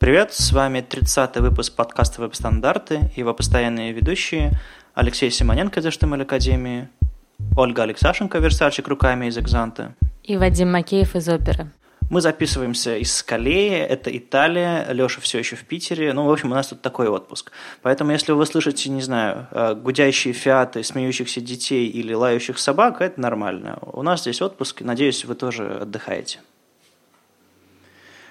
[0.00, 4.52] Привет, с вами 30-й выпуск подкаста «Веб-стандарты» и его постоянные ведущие
[4.94, 6.88] Алексей Симоненко из HTML Академии,
[7.56, 11.72] Ольга Алексашенко, верстальщик руками из «Экзанта» и Вадим Макеев из «Оперы».
[12.10, 16.12] Мы записываемся из Скалеи, это Италия, Леша все еще в Питере.
[16.12, 17.50] Ну, в общем, у нас тут такой отпуск.
[17.82, 23.20] Поэтому, если вы слышите, не знаю, э, гудящие фиаты, смеющихся детей или лающих собак, это
[23.20, 23.80] нормально.
[23.82, 26.38] У нас здесь отпуск, надеюсь, вы тоже отдыхаете.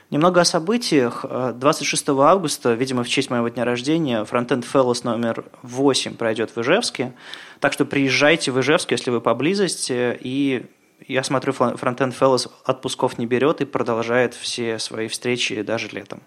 [0.09, 1.25] Немного о событиях.
[1.55, 7.13] 26 августа, видимо, в честь моего дня рождения, Frontend Fellows номер 8 пройдет в Ижевске.
[7.59, 10.17] Так что приезжайте в Ижевск, если вы поблизости.
[10.21, 10.65] И
[11.07, 16.21] я смотрю, Frontend Fellows отпусков не берет и продолжает все свои встречи даже летом.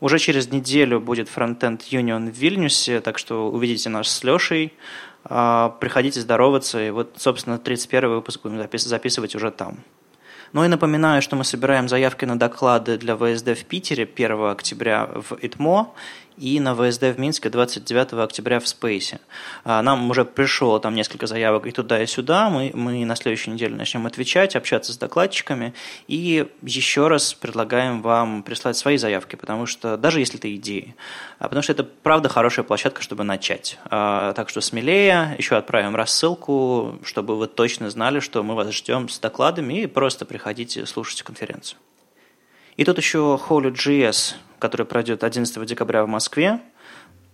[0.00, 4.72] Уже через неделю будет Frontend Union в Вильнюсе, так что увидите нас с Лешей.
[5.22, 6.84] А, приходите здороваться.
[6.84, 9.78] И вот, собственно, 31 выпуск будем записывать уже там.
[10.52, 15.06] Ну и напоминаю, что мы собираем заявки на доклады для ВСД в Питере 1 октября
[15.06, 15.92] в ИТМО
[16.38, 19.20] и на ВСД в Минске 29 октября в Спейсе.
[19.64, 22.50] А, нам уже пришло там несколько заявок и туда, и сюда.
[22.50, 25.74] Мы, мы на следующей неделе начнем отвечать, общаться с докладчиками.
[26.06, 30.94] И еще раз предлагаем вам прислать свои заявки, потому что даже если это идеи,
[31.38, 33.78] а, потому что это правда хорошая площадка, чтобы начать.
[33.86, 39.08] А, так что смелее, еще отправим рассылку, чтобы вы точно знали, что мы вас ждем
[39.08, 41.78] с докладами и просто приходите слушать конференцию.
[42.78, 46.60] И тут еще Holy.js который пройдет 11 декабря в Москве.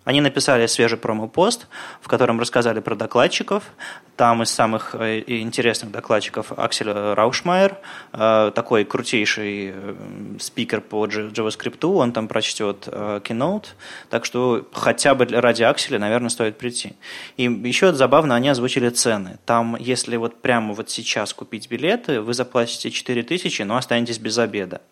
[0.05, 1.67] Они написали свежий промо-пост,
[2.03, 3.63] в котором рассказали про докладчиков.
[4.17, 7.79] Там из самых э, интересных докладчиков Аксель Раушмайер,
[8.13, 9.95] э, такой крутейший э,
[10.39, 13.69] спикер по JavaScript, он там прочтет Keynote,
[14.11, 16.97] так что хотя бы ради Акселя, наверное, стоит прийти.
[17.39, 19.39] И еще забавно, они озвучили цены.
[19.47, 24.83] Там, если вот прямо вот сейчас купить билеты, вы заплатите 4000, но останетесь без обеда.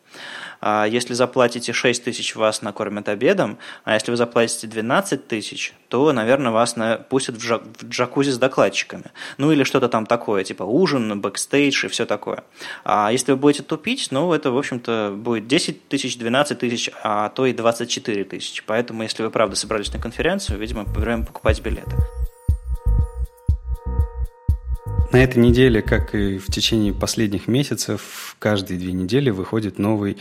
[0.61, 6.13] А если заплатите 6 тысяч, вас накормят обедом, а если вы заплатите 12 тысяч, то,
[6.13, 6.77] наверное, вас
[7.09, 9.07] пустят в, в джакузи с докладчиками.
[9.39, 12.45] Ну или что-то там такое, типа ужин, бэкстейдж и все такое.
[12.85, 17.29] А если вы будете тупить, ну это, в общем-то, будет 10 тысяч, 12 тысяч, а
[17.31, 18.63] то и 24 тысячи.
[18.65, 21.97] Поэтому, если вы правда собрались на конференцию, видимо, время покупать билеты.
[25.13, 30.17] На этой неделе, как и в течение последних месяцев, каждые две недели выходит новый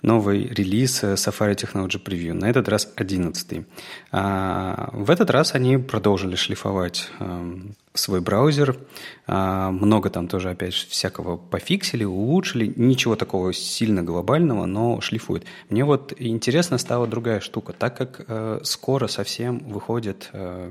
[0.00, 2.32] новый релиз Safari Technology Preview.
[2.32, 3.66] На этот раз 11.
[4.12, 8.76] А в этот раз они продолжили шлифовать эм, свой браузер.
[9.26, 12.72] А, много там тоже, опять же, всякого пофиксили, улучшили.
[12.76, 15.44] Ничего такого сильно глобального, но шлифует.
[15.68, 17.72] Мне вот интересно стала другая штука.
[17.72, 20.70] Так как э, скоро совсем выходит э,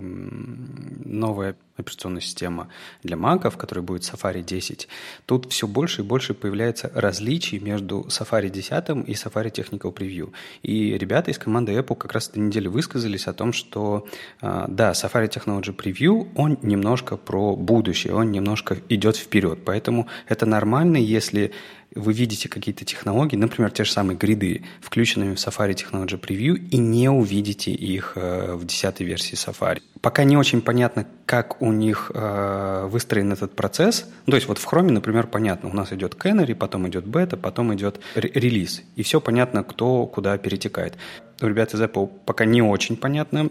[1.05, 2.67] новая операционная система
[3.03, 4.87] для маков, которая будет Safari 10,
[5.25, 10.31] тут все больше и больше появляется различий между Safari 10 и Safari Technical Preview.
[10.61, 14.07] И ребята из команды Apple как раз этой неделе высказались о том, что
[14.41, 19.59] э, да, Safari Technology Preview, он немножко немножко про будущее, он немножко идет вперед.
[19.65, 21.51] Поэтому это нормально, если
[21.95, 26.77] вы видите какие-то технологии, например, те же самые гриды, включенными в Safari Technology Preview, и
[26.77, 29.81] не увидите их э, в 10 версии Safari.
[30.01, 34.05] Пока не очень понятно, как у них э, выстроен этот процесс.
[34.25, 37.73] То есть вот в Chrome, например, понятно, у нас идет Canary, потом идет бета, потом
[37.73, 40.95] идет релиз, и все понятно, кто куда перетекает.
[41.41, 43.49] У ребят из Apple пока не очень понятно,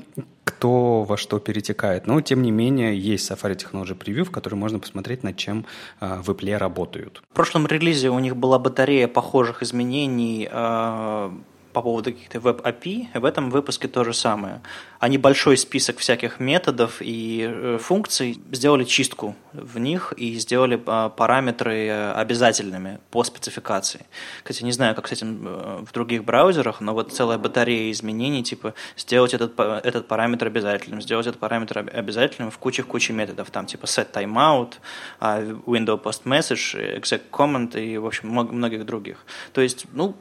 [0.58, 2.06] кто во что перетекает.
[2.06, 5.64] Но, тем не менее, есть Safari Technology Preview, в которой можно посмотреть, над чем
[6.00, 7.22] в Apple работают.
[7.30, 11.30] В прошлом релизе у них была батарея похожих изменений э,
[11.72, 14.60] по поводу каких-то веб-API, в этом выпуске то же самое.
[15.00, 21.08] Они большой список всяких методов и э, функций сделали чистку в них и сделали а,
[21.08, 24.06] параметры э, обязательными по спецификации.
[24.42, 28.42] Кстати, не знаю, как с этим э, в других браузерах, но вот целая батарея изменений,
[28.42, 33.50] типа сделать этот, этот параметр обязательным, сделать этот параметр обязательным в куче в куче методов,
[33.50, 34.74] там типа set timeout,
[35.20, 39.24] а, window post message, exec comment и, в общем, многих других.
[39.52, 40.16] То есть, ну,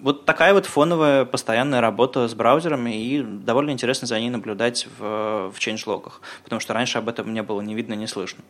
[0.00, 5.50] вот такая вот фоновая постоянная работа с браузерами, и довольно интересно за ней наблюдать в,
[5.50, 8.44] в changelog'ах, потому что раньше об этом не было ни видно, ни слышно.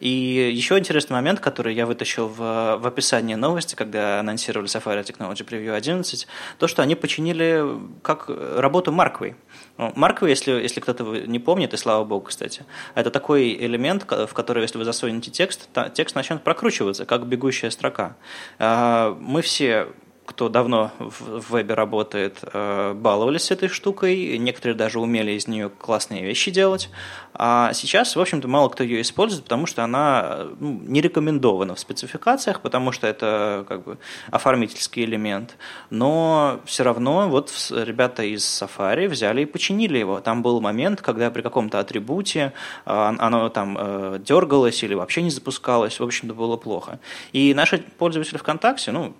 [0.00, 5.46] И еще интересный момент, который я вытащил в, в описании новости, когда анонсировали Safari Technology
[5.46, 6.26] Preview 11,
[6.58, 7.64] то, что они починили
[8.02, 9.34] как работу Markway.
[9.76, 12.64] Markway, если, если кто-то не помнит, и слава богу, кстати,
[12.94, 18.16] это такой элемент, в который, если вы засунете текст, текст начнет прокручиваться, как бегущая строка.
[18.58, 19.88] А, мы все
[20.28, 26.22] кто давно в вебе работает, э, баловались этой штукой, некоторые даже умели из нее классные
[26.22, 26.90] вещи делать,
[27.32, 31.80] а сейчас, в общем-то, мало кто ее использует, потому что она ну, не рекомендована в
[31.80, 33.98] спецификациях, потому что это как бы
[34.30, 35.56] оформительский элемент,
[35.88, 40.20] но все равно вот ребята из Safari взяли и починили его.
[40.20, 42.52] Там был момент, когда при каком-то атрибуте
[42.84, 47.00] э, оно там э, дергалось или вообще не запускалось, в общем-то, было плохо.
[47.32, 49.14] И наши пользователи ВКонтакте, ну,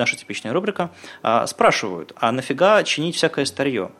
[0.00, 0.90] наша типичная рубрика,
[1.22, 3.90] а, спрашивают, а нафига чинить всякое старье?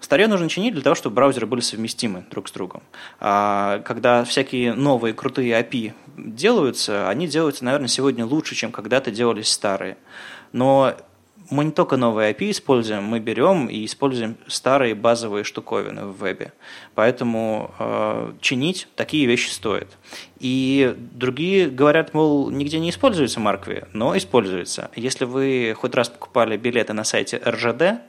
[0.00, 2.82] Старье нужно чинить для того, чтобы браузеры были совместимы друг с другом.
[3.20, 9.50] А когда всякие новые крутые API делаются, они делаются, наверное, сегодня лучше, чем когда-то делались
[9.50, 9.96] старые.
[10.52, 10.94] Но
[11.50, 16.52] мы не только новые API используем, мы берем и используем старые базовые штуковины в вебе.
[16.94, 19.88] Поэтому э, чинить такие вещи стоит.
[20.38, 24.90] И другие говорят, мол, нигде не используется Маркви, но используется.
[24.94, 28.02] Если вы хоть раз покупали билеты на сайте РЖД,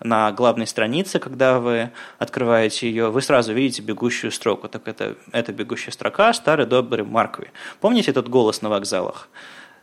[0.00, 4.68] на главной странице, когда вы открываете ее, вы сразу видите бегущую строку.
[4.68, 7.50] Так это, это бегущая строка, старый добрый Маркви.
[7.80, 9.28] Помните этот голос на вокзалах?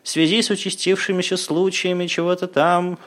[0.03, 2.97] В связи с участившимися случаями чего-то там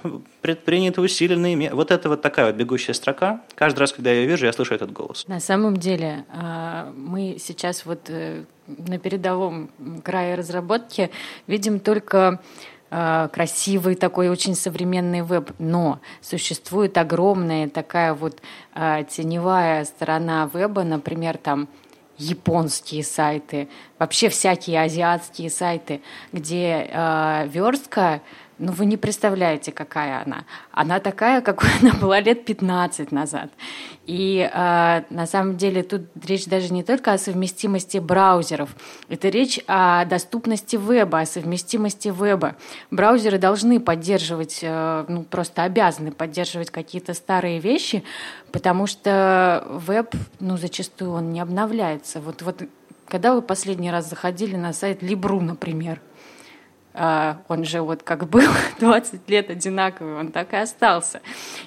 [0.41, 1.77] предприняты усиленные меры.
[1.77, 3.43] Вот это вот такая вот бегущая строка.
[3.55, 5.29] Каждый раз, когда я ее вижу, я слышу этот голос.
[5.29, 9.71] На самом деле а, мы сейчас вот э, на передовом
[10.03, 11.11] крае разработки
[11.47, 12.41] видим только
[12.89, 18.41] а, красивый такой очень современный веб, но существует огромная такая вот
[18.75, 21.69] а, теневая сторона веба, например, там
[22.19, 23.69] японские сайты,
[23.99, 26.01] вообще всякие азиатские сайты,
[26.33, 28.21] где э, верстка
[28.59, 30.45] ну, вы не представляете, какая она.
[30.73, 33.51] Она такая, какой она была лет 15 назад.
[34.07, 38.75] И э, на самом деле тут речь даже не только о совместимости браузеров,
[39.09, 42.57] это речь о доступности веба, о совместимости веба.
[42.91, 48.05] Браузеры должны поддерживать, э, ну, просто обязаны поддерживать какие-то старые вещи,
[48.53, 52.21] потому что веб, ну, зачастую он не обновляется.
[52.21, 52.63] Вот, вот
[53.07, 56.01] когда вы последний раз заходили на сайт Libru, например,
[56.97, 58.49] он же вот как был
[58.81, 61.21] 20 лет одинаковый, он так и остался.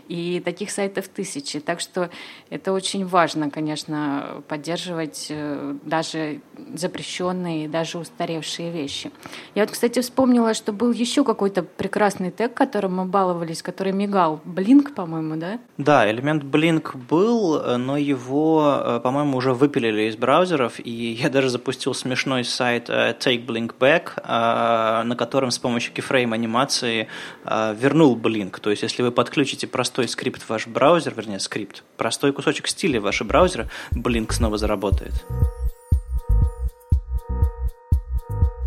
[0.07, 1.59] И таких сайтов тысячи.
[1.59, 2.09] Так что
[2.49, 6.41] это очень важно, конечно, поддерживать э, даже
[6.73, 9.11] запрещенные, даже устаревшие вещи.
[9.55, 14.41] Я вот, кстати, вспомнила, что был еще какой-то прекрасный тег, которым мы баловались, который мигал.
[14.45, 15.59] Blink, по-моему, да?
[15.77, 20.91] Да, элемент Blink был, но его, э, по-моему, уже выпилили из браузеров, и
[21.21, 27.07] я даже запустил смешной сайт э, Take Blink Back, на котором с помощью keyframe анимации
[27.43, 28.59] э, вернул блинк.
[28.59, 33.01] То есть, если вы подключите простой скрипт в ваш браузер, вернее, скрипт, простой кусочек стиля
[33.01, 35.13] в ваш браузер, блинк снова заработает.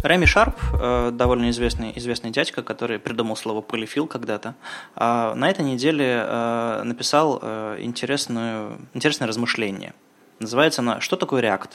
[0.03, 4.55] Рэми Шарп, э, довольно известный, известный дядька, который придумал слово полифил когда-то,
[4.97, 7.39] э, на этой неделе э, написал
[7.79, 9.95] интересную, интересное размышление.
[10.41, 11.71] Называется оно «Что такое React?».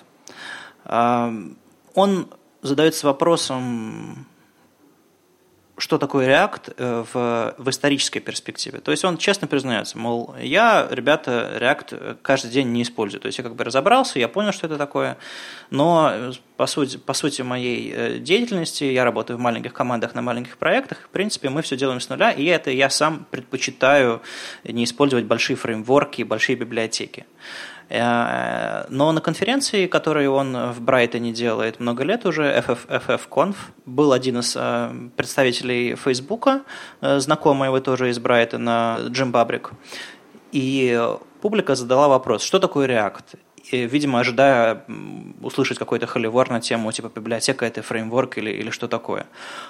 [1.95, 2.27] Он
[2.62, 4.27] задается вопросом,
[5.77, 8.79] что такое React э, в, в исторической перспективе.
[8.79, 13.21] То есть он честно признается, мол, я, ребята, React каждый день не использую.
[13.21, 15.18] То есть я как бы разобрался, я понял, что это такое,
[15.69, 20.21] но э, по сути, по сути моей э, деятельности, я работаю в маленьких командах на
[20.21, 24.21] маленьких проектах, в принципе, мы все делаем с нуля, и это я сам предпочитаю
[24.63, 27.25] не использовать большие фреймворки, большие библиотеки.
[27.89, 33.56] Э, но на конференции, которую он в Брайтоне делает много лет уже, FF, FFConf,
[33.86, 36.62] был один из э, представителей Фейсбука,
[37.01, 39.72] знакомый его тоже из Брайтона, Джим Бабрик.
[40.51, 41.00] И
[41.41, 43.38] публика задала вопрос, что такое React?
[43.71, 44.83] Видимо, ожидая
[45.41, 49.25] услышать какой-то холивар на тему типа библиотека это фреймворк или, или что такое.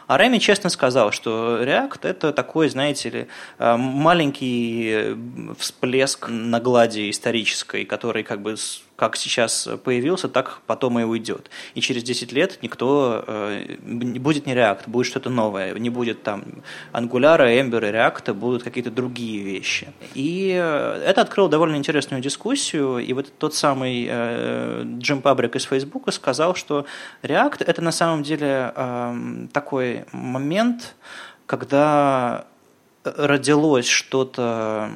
[0.08, 3.27] А Рэми честно сказал, что React это такой, знаете ли,
[3.60, 5.16] э, маленький
[5.58, 8.56] всплеск на глади исторической, который как бы
[8.98, 11.51] как сейчас появился, так потом и уйдет.
[11.75, 15.74] И через 10 лет никто э, будет не React, будет что-то новое.
[15.77, 16.44] Не будет там
[16.94, 19.88] Angular, Ember и React, будут какие-то другие вещи.
[20.16, 22.98] И э, это открыло довольно интересную дискуссию.
[22.98, 26.88] И вот тот самый э, Джим Пабрик из Facebook сказал, что
[27.22, 30.96] React это на самом деле э, такой момент,
[31.46, 32.46] когда
[33.04, 34.89] родилось что-то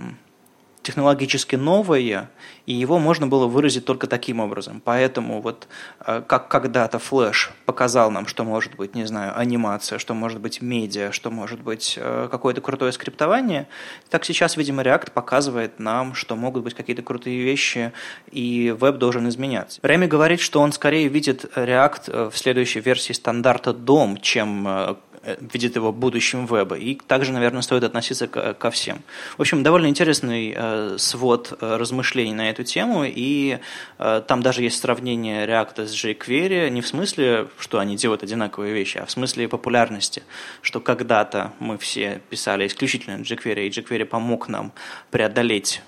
[0.83, 2.29] технологически новое,
[2.65, 4.81] и его можно было выразить только таким образом.
[4.83, 5.67] Поэтому вот
[6.05, 10.61] э, как когда-то Flash показал нам, что может быть, не знаю, анимация, что может быть
[10.61, 13.67] медиа, что может быть э, какое-то крутое скриптование,
[14.09, 17.91] так сейчас, видимо, React показывает нам, что могут быть какие-то крутые вещи,
[18.31, 19.79] и веб должен изменяться.
[19.83, 24.97] Реми говорит, что он скорее видит React э, в следующей версии стандарта DOM, чем
[25.39, 26.75] видит его будущим веба.
[26.75, 29.01] И также, наверное, стоит относиться ко всем.
[29.37, 33.59] В общем, довольно интересный э, свод размышлений на эту тему, и
[33.97, 38.97] там даже есть сравнение React с jQuery, не в смысле, что они делают одинаковые вещи,
[38.97, 40.23] а в смысле популярности,
[40.61, 44.71] что когда-то мы все писали исключительно jQuery, и jQuery помог нам
[45.11, 45.81] преодолеть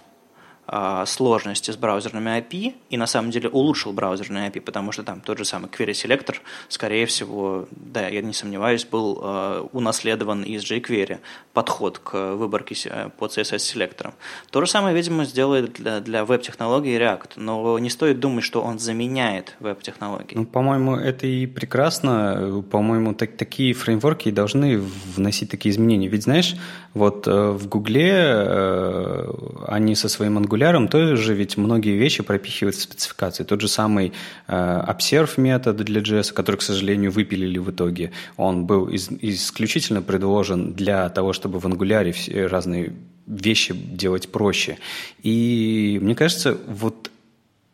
[1.06, 5.38] сложности с браузерными API и на самом деле улучшил браузерные API, потому что там тот
[5.38, 6.36] же самый Query Selector,
[6.70, 11.20] скорее всего, да, я не сомневаюсь, был э, унаследован из jQuery
[11.54, 14.14] подход к выборке э, по CSS-селекторам.
[14.52, 18.80] То же самое, видимо, сделает для, для веб-технологий React, но не стоит думать, что он
[18.80, 20.36] заменяет веб-технологии.
[20.36, 22.64] Ну, по-моему, это и прекрасно.
[22.70, 24.78] По-моему, так, такие фреймворки должны
[25.16, 26.08] вносить такие изменения.
[26.08, 26.56] Ведь, знаешь,
[26.94, 29.32] вот э, в Гугле э,
[29.68, 33.44] они со своим ангуляром тоже ведь многие вещи пропихивают в спецификации.
[33.44, 34.14] Тот же самый
[34.48, 40.02] э, observe метод для JS, который, к сожалению, выпилили в итоге, он был из, исключительно
[40.02, 42.94] предложен для того, чтобы в ангуляре все разные
[43.28, 44.78] вещи делать проще.
[45.24, 47.10] И мне кажется, вот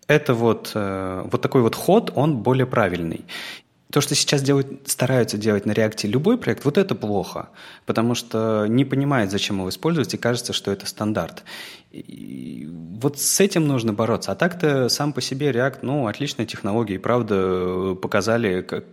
[0.08, 3.26] это вот, вот такой вот ход, он более правильный.
[3.92, 7.50] То, что сейчас делают, стараются делать на реакте любой проект, вот это плохо,
[7.88, 11.44] потому что не понимают, зачем его использовать, и кажется, что это стандарт.
[11.92, 12.68] И
[13.02, 14.32] вот с этим нужно бороться.
[14.32, 18.86] А так-то сам по себе React, ну, отличная технология, и правда показали, как,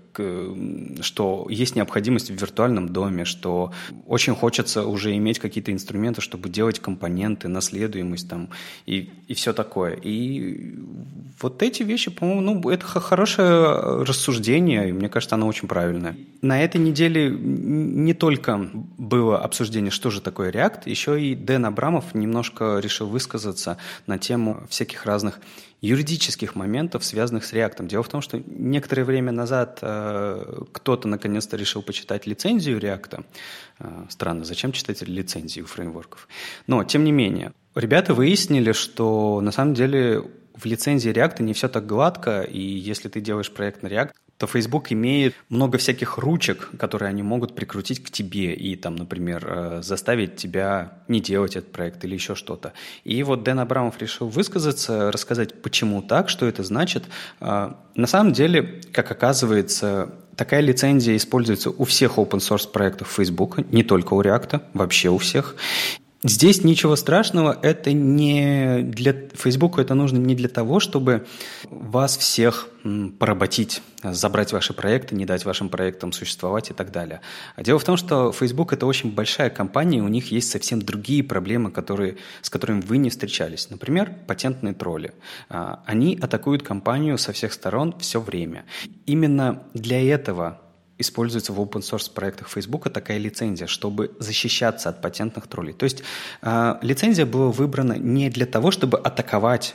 [1.02, 3.72] что есть необходимость в виртуальном доме, что
[4.06, 8.48] очень хочется уже иметь какие-то инструменты, чтобы делать компоненты, наследуемость там
[8.86, 9.94] и, и все такое.
[9.94, 10.74] И
[11.42, 16.16] вот эти вещи, по-моему, ну, это хорошее рассуждение, и мне кажется, оно очень правильное.
[16.40, 22.14] На этой неделе не только было обсуждение, что же такое React, еще и Дэн Абрамов
[22.14, 23.76] немножко решил высказаться
[24.06, 25.40] на тему всяких разных
[25.80, 27.86] юридических моментов, связанных с React.
[27.86, 33.24] Дело в том, что некоторое время назад э, кто-то наконец-то решил почитать лицензию React.
[33.78, 36.28] Э, странно, зачем читать лицензию фреймворков?
[36.66, 40.22] Но, тем не менее, ребята выяснили, что на самом деле
[40.54, 44.46] в лицензии React не все так гладко, и если ты делаешь проект на React, то
[44.46, 49.82] Facebook имеет много всяких ручек, которые они могут прикрутить к тебе и там, например, э,
[49.82, 52.72] заставить тебя не делать этот проект или еще что-то.
[53.04, 57.04] И вот Дэн Абрамов решил высказаться, рассказать, почему так, что это значит.
[57.40, 63.58] Э, на самом деле, как оказывается, такая лицензия используется у всех open source проектов Facebook,
[63.72, 65.56] не только у React, вообще у всех.
[66.22, 71.26] Здесь ничего страшного, это не для Facebook, это нужно не для того, чтобы
[71.64, 72.68] вас всех
[73.18, 77.20] поработить, забрать ваши проекты, не дать вашим проектам существовать и так далее.
[77.54, 81.22] А дело в том, что Facebook это очень большая компания, у них есть совсем другие
[81.22, 83.68] проблемы, которые, с которыми вы не встречались.
[83.68, 85.12] Например, патентные тролли.
[85.50, 88.64] А, они атакуют компанию со всех сторон все время.
[89.04, 90.62] Именно для этого
[90.98, 95.72] используется в open source проектах Facebook такая лицензия, чтобы защищаться от патентных троллей.
[95.72, 96.02] То есть
[96.42, 99.74] э, лицензия была выбрана не для того, чтобы атаковать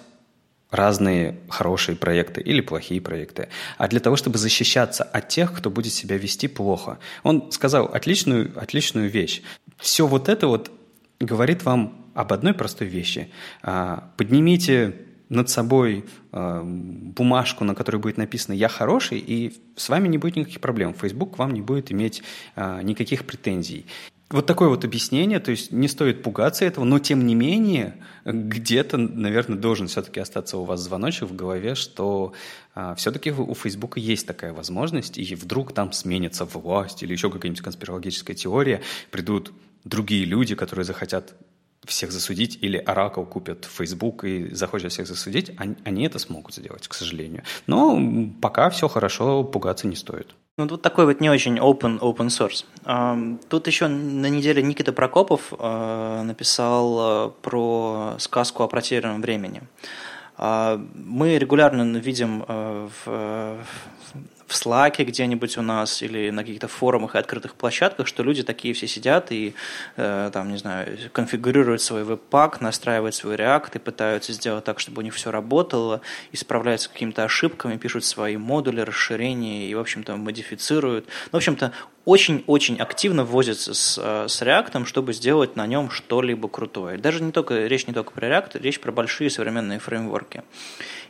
[0.71, 5.93] разные хорошие проекты или плохие проекты, а для того, чтобы защищаться от тех, кто будет
[5.93, 6.97] себя вести плохо.
[7.23, 9.41] Он сказал отличную, отличную вещь.
[9.77, 10.71] Все вот это вот
[11.19, 13.31] говорит вам об одной простой вещи.
[13.61, 14.95] А, поднимите
[15.31, 20.35] над собой э, бумажку, на которой будет написано «Я хороший», и с вами не будет
[20.35, 20.93] никаких проблем.
[20.93, 22.21] Facebook к вам не будет иметь
[22.57, 23.85] э, никаких претензий.
[24.29, 27.95] Вот такое вот объяснение, то есть не стоит пугаться этого, но тем не менее
[28.25, 32.33] где-то, наверное, должен все-таки остаться у вас звоночек в голове, что
[32.73, 37.61] а, все-таки у Фейсбука есть такая возможность, и вдруг там сменится власть или еще какая-нибудь
[37.61, 39.51] конспирологическая теория, придут
[39.83, 41.35] другие люди, которые захотят
[41.85, 46.87] всех засудить, или Oracle купят Facebook и захочет всех засудить, они, они это смогут сделать,
[46.87, 47.43] к сожалению.
[47.67, 47.99] Но
[48.41, 50.27] пока все хорошо, пугаться не стоит.
[50.57, 52.65] Ну, тут такой вот не очень open, open source.
[53.49, 59.63] Тут еще на неделе Никита Прокопов э, написал э, про сказку о потерянном времени.
[60.37, 63.57] А, мы регулярно видим э, в
[64.51, 68.73] в Slack где-нибудь у нас или на каких-то форумах и открытых площадках, что люди такие
[68.73, 69.53] все сидят и,
[69.95, 74.99] э, там, не знаю, конфигурируют свой веб-пак, настраивают свой React и пытаются сделать так, чтобы
[74.99, 76.01] у них все работало,
[76.33, 81.05] и справляются с какими-то ошибками, пишут свои модули, расширения и, в общем-то, модифицируют.
[81.31, 81.71] Ну, в общем-то,
[82.05, 86.97] очень-очень активно возятся с, э, с React, чтобы сделать на нем что-либо крутое.
[86.97, 90.43] Даже не только, речь не только про React, речь про большие современные фреймворки.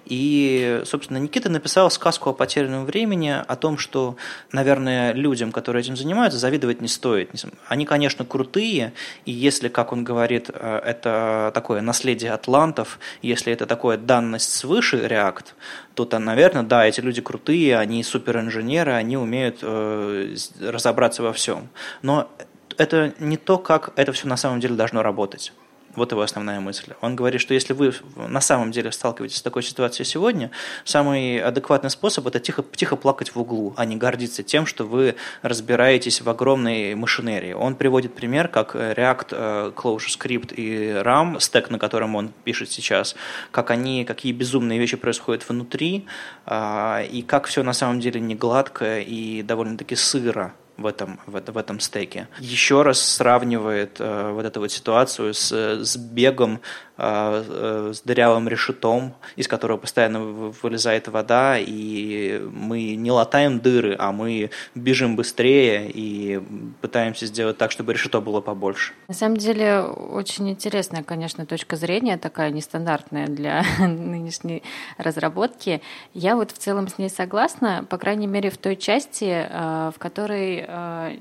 [0.06, 4.18] И, собственно, Никита написал сказку о потерянном времени, о том, что,
[4.52, 7.32] наверное, людям, которые этим занимаются, завидовать не стоит.
[7.68, 8.94] Они, конечно, крутые,
[9.26, 14.98] и если, как он говорит, э, это такое наследие атлантов, если это такое данность свыше
[14.98, 15.46] React,
[15.94, 21.70] Тут, наверное, да, эти люди крутые, они суперинженеры, они умеют э, разобраться во всем.
[22.02, 22.30] Но
[22.78, 25.54] это не то, как это все на самом деле должно работать.
[25.96, 26.94] Вот его основная мысль.
[27.02, 30.52] Он говорит, что если вы на самом деле сталкиваетесь с такой ситуацией сегодня,
[30.86, 35.16] самый адекватный способ– это тихо, тихо плакать в углу, а не гордиться тем, что вы
[35.42, 37.54] разбираетесь в огромной машинерии.
[37.54, 43.16] Он приводит пример, как React, э, ClojureScript и RAM, стек, на котором он пишет сейчас,
[43.52, 46.06] как они, какие безумные вещи происходят внутри,
[46.46, 51.40] а, и как все на самом деле не гладко и довольно-таки сыро в этом, в,
[51.40, 52.28] в этом стеке.
[52.40, 56.62] Еще раз сравнивает э, вот эту вот ситуацию с, с бегом
[57.04, 63.96] Э, э, с дырявым решетом, из которого постоянно вылезает вода, и мы не латаем дыры,
[63.98, 66.40] а мы бежим быстрее и
[66.80, 68.94] пытаемся сделать так, чтобы решето было побольше.
[69.08, 74.62] На самом деле, очень интересная, конечно, точка зрения, такая нестандартная для нынешней
[75.00, 75.82] разработки.
[76.14, 79.98] Я вот в целом с ней согласна, по крайней мере, в той части, э, в
[79.98, 80.68] которой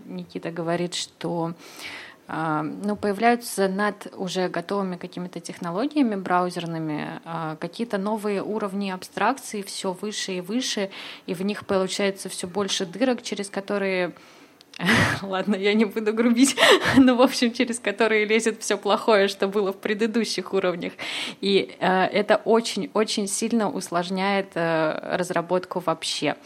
[0.06, 1.54] Никита говорит, что
[2.32, 9.92] а, ну, появляются над уже готовыми какими-то технологиями браузерными а, какие-то новые уровни абстракции, все
[9.92, 10.90] выше и выше,
[11.26, 14.12] и в них получается все больше дырок, через которые
[15.22, 16.56] Ладно, я не буду грубить,
[16.96, 20.92] но, в общем, через которые лезет все плохое, что было в предыдущих уровнях.
[21.40, 26.36] И э, это очень-очень сильно усложняет э, разработку вообще.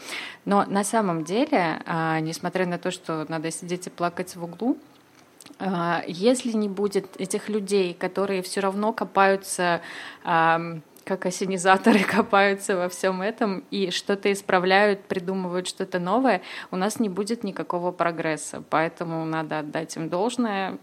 [0.45, 4.77] Но на самом деле, э, несмотря на то, что надо сидеть и плакать в углу,
[5.57, 9.81] а, если не будет этих людей, которые все равно копаются
[11.05, 17.09] как осенизаторы копаются во всем этом и что-то исправляют, придумывают что-то новое, у нас не
[17.09, 18.63] будет никакого прогресса.
[18.69, 20.77] Поэтому надо отдать им должное,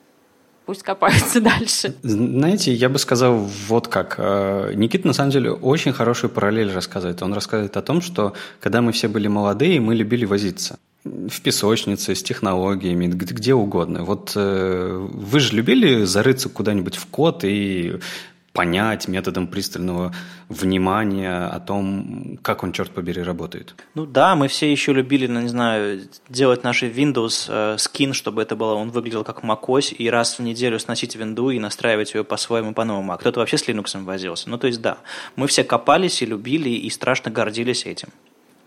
[0.65, 1.95] пусть копаются дальше.
[2.03, 3.37] Знаете, я бы сказал
[3.69, 4.15] вот как.
[4.19, 7.23] Э, Никита, на самом деле, очень хорошую параллель рассказывает.
[7.23, 12.15] Он рассказывает о том, что когда мы все были молодые, мы любили возиться в песочнице,
[12.15, 14.05] с технологиями, где угодно.
[14.05, 17.99] Вот э, вы же любили зарыться куда-нибудь в код и
[18.53, 20.15] понять методом пристального
[20.49, 23.75] внимания о том, как он, черт побери, работает.
[23.95, 28.43] Ну да, мы все еще любили, ну, не знаю, делать наши Windows э, скин, чтобы
[28.43, 32.25] это было, он выглядел как macOS, и раз в неделю сносить винду и настраивать ее
[32.25, 33.13] по-своему, по-новому.
[33.13, 34.51] А кто-то вообще с Linux возился.
[34.51, 34.99] Ну то есть да,
[35.37, 38.11] мы все копались и любили, и страшно гордились этим.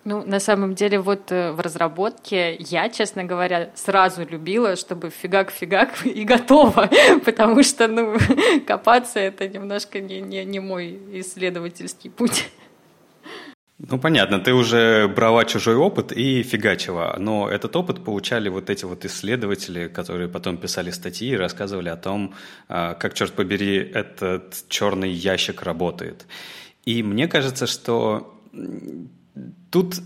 [0.07, 6.05] Ну, на самом деле, вот э, в разработке я, честно говоря, сразу любила, чтобы фигак-фигак
[6.05, 6.89] и готово,
[7.25, 8.15] потому что, ну,
[8.67, 12.47] копаться это немножко не, не, не мой исследовательский путь.
[13.79, 18.85] Ну, понятно, ты уже брала чужой опыт и фигачила, но этот опыт получали вот эти
[18.85, 22.35] вот исследователи, которые потом писали статьи и рассказывали о том,
[22.69, 26.27] а, как, черт побери, этот черный ящик работает.
[26.85, 28.39] И мне кажется, что
[29.71, 30.01] Тут,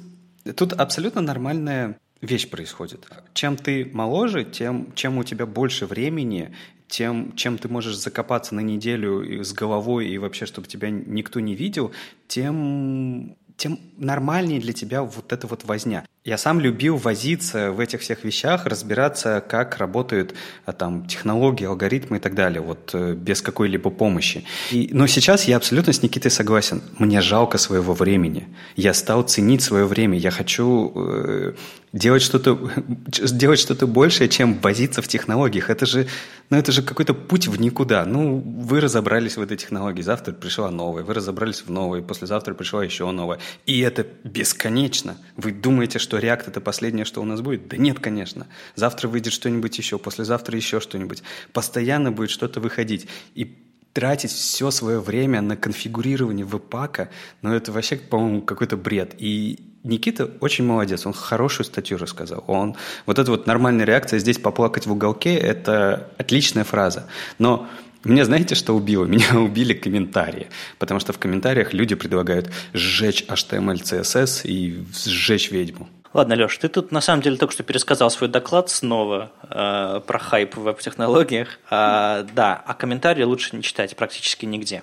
[0.55, 3.07] тут абсолютно нормальная вещь происходит.
[3.33, 6.53] Чем ты моложе, тем чем у тебя больше времени,
[6.87, 11.55] тем, чем ты можешь закопаться на неделю с головой и вообще, чтобы тебя никто не
[11.55, 11.91] видел,
[12.27, 16.05] тем тем нормальнее для тебя вот эта вот возня.
[16.29, 22.17] Я сам любил возиться в этих всех вещах, разбираться, как работают а, там технологии, алгоритмы
[22.17, 24.43] и так далее, вот э, без какой-либо помощи.
[24.69, 26.83] И, но сейчас я абсолютно с Никитой согласен.
[26.99, 28.47] Мне жалко своего времени.
[28.75, 30.19] Я стал ценить свое время.
[30.19, 31.53] Я хочу э,
[31.93, 32.59] делать что-то
[33.07, 35.69] делать что-то большее, чем возиться в технологиях.
[35.69, 36.07] Это же,
[36.49, 38.05] ну, это же какой-то путь в никуда.
[38.05, 42.83] Ну, вы разобрались в этой технологии, завтра пришла новая, вы разобрались в новой, послезавтра пришла
[42.83, 43.39] еще новая.
[43.65, 45.17] И это бесконечно.
[45.35, 47.67] Вы думаете, что React это последнее, что у нас будет?
[47.67, 48.47] Да нет, конечно.
[48.75, 51.23] Завтра выйдет что-нибудь еще, послезавтра еще что-нибудь.
[51.53, 53.07] Постоянно будет что-то выходить.
[53.35, 53.55] И
[53.93, 57.09] тратить все свое время на конфигурирование веб-пака,
[57.41, 59.15] ну это вообще, по-моему, какой-то бред.
[59.17, 62.43] И Никита очень молодец, он хорошую статью рассказал.
[62.47, 67.07] Он, вот эта вот нормальная реакция «здесь поплакать в уголке»– это отличная фраза.
[67.39, 67.67] Но
[68.03, 69.05] меня знаете, что убило?
[69.05, 70.47] Меня убили комментарии.
[70.77, 75.89] Потому что в комментариях люди предлагают сжечь HTML, CSS и сжечь ведьму.
[76.11, 80.17] Ладно, Леш, ты тут на самом деле только что пересказал свой доклад снова э, про
[80.17, 81.59] хайп в веб-технологиях.
[81.69, 84.81] Э, да, а комментарии лучше не читать практически нигде.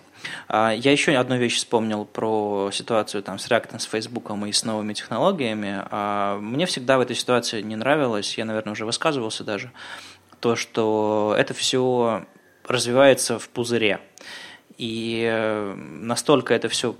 [0.48, 4.64] Э, я еще одну вещь вспомнил про ситуацию там, с React, с Facebook и с
[4.64, 5.82] новыми технологиями.
[5.90, 9.72] Э, мне всегда в этой ситуации не нравилось, я, наверное, уже высказывался даже,
[10.38, 12.24] то, что это все
[12.68, 13.98] развивается в пузыре.
[14.78, 16.94] И э, настолько это все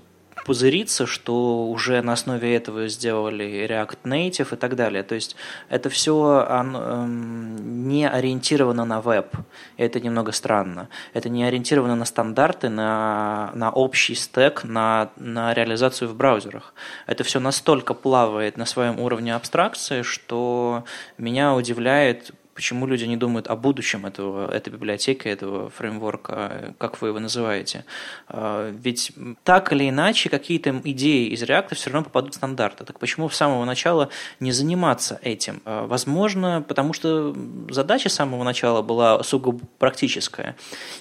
[0.47, 5.03] пузырится, что уже на основе этого сделали React Native и так далее.
[5.03, 5.35] То есть
[5.67, 9.35] это все эм, не ориентировано на веб.
[9.75, 10.87] Это немного странно.
[11.13, 16.73] Это не ориентировано на стандарты, на, на общий стек, на, на реализацию в браузерах.
[17.07, 20.85] Это все настолько плавает на своем уровне абстракции, что
[21.17, 27.09] меня удивляет почему люди не думают о будущем этого, этой библиотеки, этого фреймворка, как вы
[27.09, 27.85] его называете.
[28.27, 29.11] А, ведь
[29.43, 32.83] так или иначе какие-то идеи из React все равно попадут в стандарты.
[32.83, 35.61] Так почему с самого начала не заниматься этим?
[35.65, 37.35] А, возможно, потому что
[37.69, 40.55] задача с самого начала была сугубо практическая.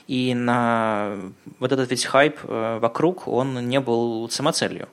[0.09, 1.17] И на
[1.59, 4.91] вот этот весь хайп э, вокруг, он не был самоцелью.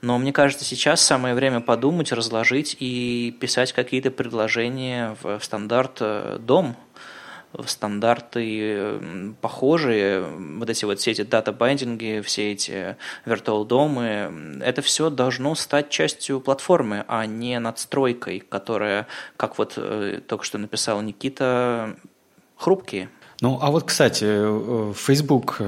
[0.00, 6.03] Но мне кажется, сейчас самое время подумать, разложить и писать какие-то предложения в стандарт Э,
[6.40, 6.76] дом,
[7.66, 8.98] стандарты
[9.40, 15.90] похожие, вот эти вот все эти дата-байдинги, все эти virtual домы, это все должно стать
[15.90, 21.96] частью платформы, а не надстройкой, которая, как вот э, только что написал Никита,
[22.56, 23.08] хрупкие.
[23.40, 25.60] Ну, а вот, кстати, э, Facebook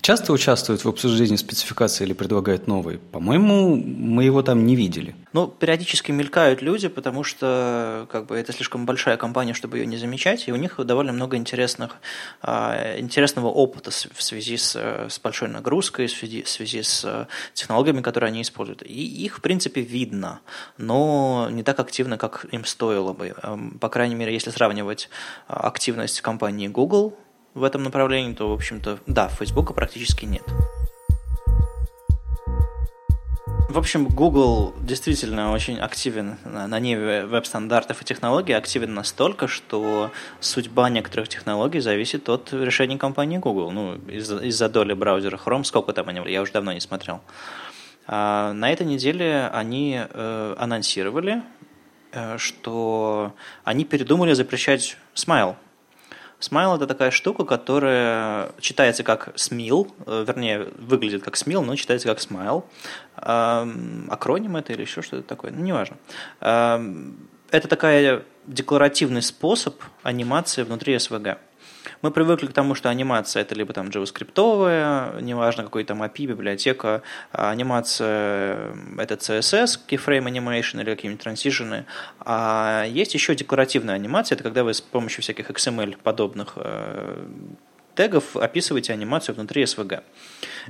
[0.00, 2.98] часто участвует в обсуждении спецификации или предлагает новые?
[2.98, 5.14] По-моему, мы его там не видели.
[5.32, 9.96] Ну, периодически мелькают люди, потому что как бы, это слишком большая компания, чтобы ее не
[9.96, 11.96] замечать, и у них довольно много интересных,
[12.42, 18.00] а, интересного опыта в связи с, с большой нагрузкой, в связи, в связи с технологиями,
[18.00, 18.82] которые они используют.
[18.82, 20.40] И их, в принципе, видно,
[20.78, 23.34] но не так активно, как им стоило бы.
[23.80, 25.08] По крайней мере, если сравнивать
[25.46, 27.16] а, активность компании Google–
[27.54, 30.44] в этом направлении, то, в общем-то, да, Фейсбука практически нет.
[33.68, 40.10] В общем, Google действительно очень активен на небе веб-стандартов и технологий, активен настолько, что
[40.40, 43.70] судьба некоторых технологий зависит от решений компании Google.
[43.70, 47.20] Ну, из-за, из доли браузера Chrome, сколько там они, я уже давно не смотрел.
[48.08, 51.44] А на этой неделе они э, анонсировали,
[52.10, 55.54] э, что они передумали запрещать Smile–
[56.40, 62.08] Смайл– это такая штука, которая читается как смил, э, вернее, выглядит как смил, но читается
[62.08, 62.64] как смайл.
[63.14, 65.98] Акроним это или еще что-то такое, ну, неважно.
[66.40, 71.36] Это такая декларативный способ анимации внутри SVG.
[72.02, 77.02] Мы привыкли к тому, что анимация это либо там JavaScript, неважно какой там API, библиотека,
[77.30, 81.84] а анимация это CSS, keyframe animation или какие-нибудь транзишены.
[82.20, 87.26] А есть еще декоративная анимация, это когда вы с помощью всяких XML подобных э,
[87.94, 90.02] тегов описываете анимацию внутри SVG.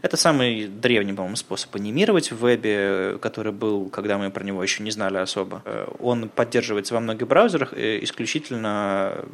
[0.03, 4.83] Это самый древний, по-моему, способ анимировать в вебе, который был, когда мы про него еще
[4.83, 5.63] не знали особо.
[5.65, 9.25] Э, он поддерживается во многих браузерах э, исключительно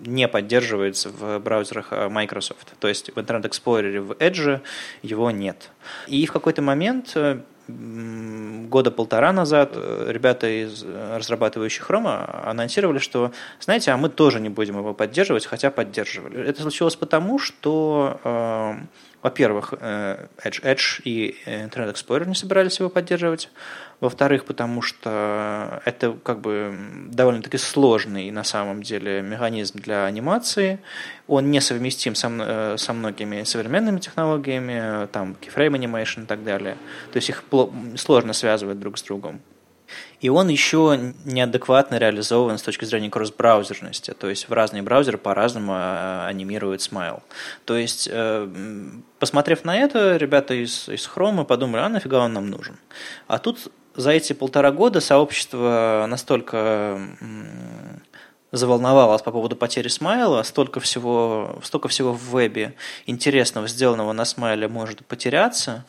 [0.00, 2.74] не поддерживается в браузерах э, Microsoft.
[2.78, 4.60] То есть в Internet Explorer, в Edge
[5.02, 5.70] его нет.
[6.06, 13.32] И в какой-то момент э, года полтора назад э, ребята из разрабатывающих Chrome анонсировали, что,
[13.60, 16.42] знаете, а мы тоже не будем его поддерживать, хотя поддерживали.
[16.44, 18.78] Это случилось потому, что
[19.22, 23.50] во-первых, Edge, Edge и Internet Explorer не собирались его поддерживать.
[24.00, 26.74] Во-вторых, потому что это как бы
[27.10, 30.78] довольно-таки сложный на самом деле механизм для анимации.
[31.26, 36.76] Он несовместим со, э, со многими современными технологиями, там keyframe animation и так далее.
[37.12, 37.44] То есть их
[37.96, 39.40] сложно связывать друг с другом.
[40.20, 44.12] И он еще неадекватно реализован с точки зрения кросс-браузерности.
[44.12, 47.22] То есть в разные браузеры по-разному э, анимируют смайл.
[47.64, 48.48] То есть, э,
[49.18, 52.76] посмотрев на это, ребята из, из Chrome подумали, а нафига он нам нужен?
[53.26, 57.00] А тут за эти полтора года сообщество настолько
[58.52, 62.74] заволновалось по поводу потери смайла, столько всего, столько всего в вебе
[63.06, 65.84] интересного, сделанного на смайле может потеряться,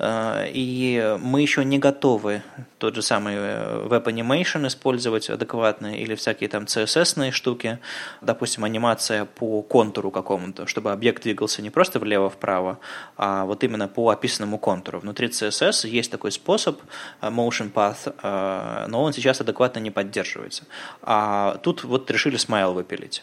[0.00, 2.42] и мы еще не готовы
[2.78, 7.78] тот же самый э, Web Animation использовать адекватно или всякие там CSS-ные штуки,
[8.20, 12.78] допустим, анимация по контуру какому-то, чтобы объект двигался не просто влево-вправо,
[13.16, 15.00] а вот именно по описанному контуру.
[15.00, 16.80] Внутри CSS есть такой способ
[17.22, 20.64] э, Motion Path, но он сейчас адекватно не поддерживается.
[21.02, 23.22] А тут вот решили Smile выпилить.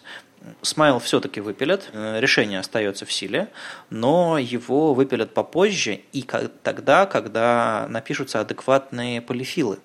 [0.62, 3.49] Смайл все-таки выпилят, э, решение остается в силе,
[3.89, 6.25] но его выпилят попозже и
[6.63, 9.80] тогда, когда напишутся адекватные полифилы.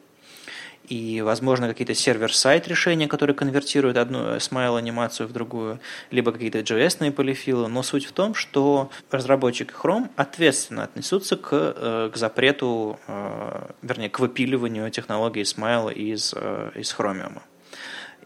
[0.88, 5.80] И, возможно, какие-то сервер-сайт решения, которые конвертируют одну смайл-анимацию в другую,
[6.12, 7.68] либо какие-то JS-ные полифилы.
[7.68, 14.10] Но суть в том, что разработчики Chrome ответственно отнесутся к, э, к запрету, э, вернее,
[14.10, 16.32] к выпиливанию технологии смайла из,
[16.74, 17.40] из Chromium.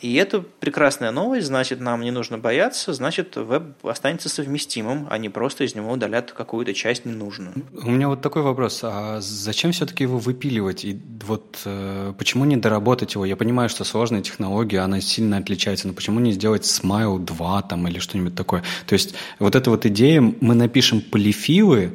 [0.01, 5.29] И это прекрасная новость, значит, нам не нужно бояться, значит, веб останется совместимым, а не
[5.29, 7.53] просто из него удалят какую-то часть ненужную.
[7.83, 8.81] У меня вот такой вопрос.
[8.83, 10.85] А зачем все-таки его выпиливать?
[10.85, 13.27] И вот э, почему не доработать его?
[13.27, 17.87] Я понимаю, что сложная технология, она сильно отличается, но почему не сделать Smile 2 там
[17.89, 18.63] или что-нибудь такое?
[18.87, 21.93] То есть вот эта вот идея, мы напишем полифилы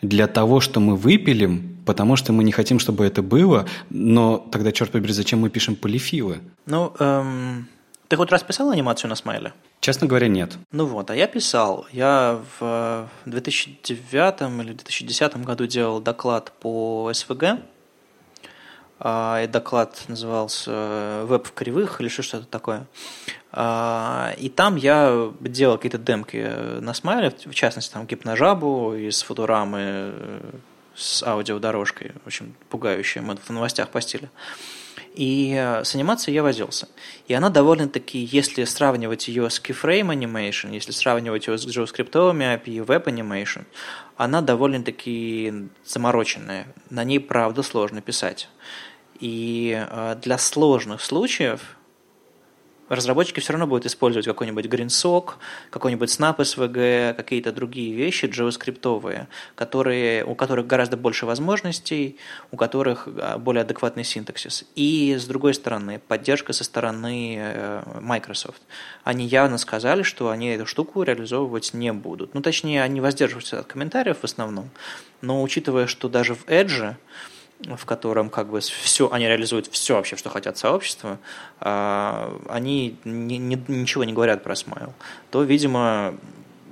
[0.00, 4.72] для того, что мы выпилим, потому что мы не хотим, чтобы это было, но тогда,
[4.72, 6.40] черт побери, зачем мы пишем полифилы?
[6.66, 7.66] Ну, эм,
[8.08, 9.54] ты хоть раз писал анимацию на смайле?
[9.80, 10.58] Честно говоря, нет.
[10.70, 11.86] Ну вот, а я писал.
[11.90, 17.58] Я в 2009 или 2010 году делал доклад по СВГ.
[19.00, 22.84] А, и доклад назывался «Веб в кривых» или что-то такое.
[23.50, 30.12] А, и там я делал какие-то демки на смайле, в частности, там гипножабу из футурамы
[30.98, 34.28] с аудиодорожкой, очень пугающая, мы в новостях постили.
[35.14, 36.88] И э, с анимацией я возился.
[37.26, 42.84] И она довольно-таки, если сравнивать ее с Keyframe Animation, если сравнивать ее с JavaScript API
[42.84, 43.64] Web Animation,
[44.16, 46.66] она довольно-таки замороченная.
[46.90, 48.48] На ней, правда, сложно писать.
[49.18, 51.77] И э, для сложных случаев
[52.88, 55.34] разработчики все равно будут использовать какой-нибудь GreenSock,
[55.70, 62.16] какой-нибудь Snap SVG, какие-то другие вещи JavaScript, которые, у которых гораздо больше возможностей,
[62.50, 64.64] у которых а, более адекватный синтаксис.
[64.74, 68.62] И, с другой стороны, поддержка со стороны э, Microsoft.
[69.04, 72.34] Они явно сказали, что они эту штуку реализовывать не будут.
[72.34, 74.70] Ну, точнее, они воздерживаются от комментариев в основном,
[75.20, 76.96] но учитывая, что даже в Edge
[77.60, 81.18] в котором как бы все, они реализуют все вообще, что хотят сообщества,
[81.58, 84.92] они ни, ни, ничего не говорят про Smile,
[85.30, 86.14] то, видимо,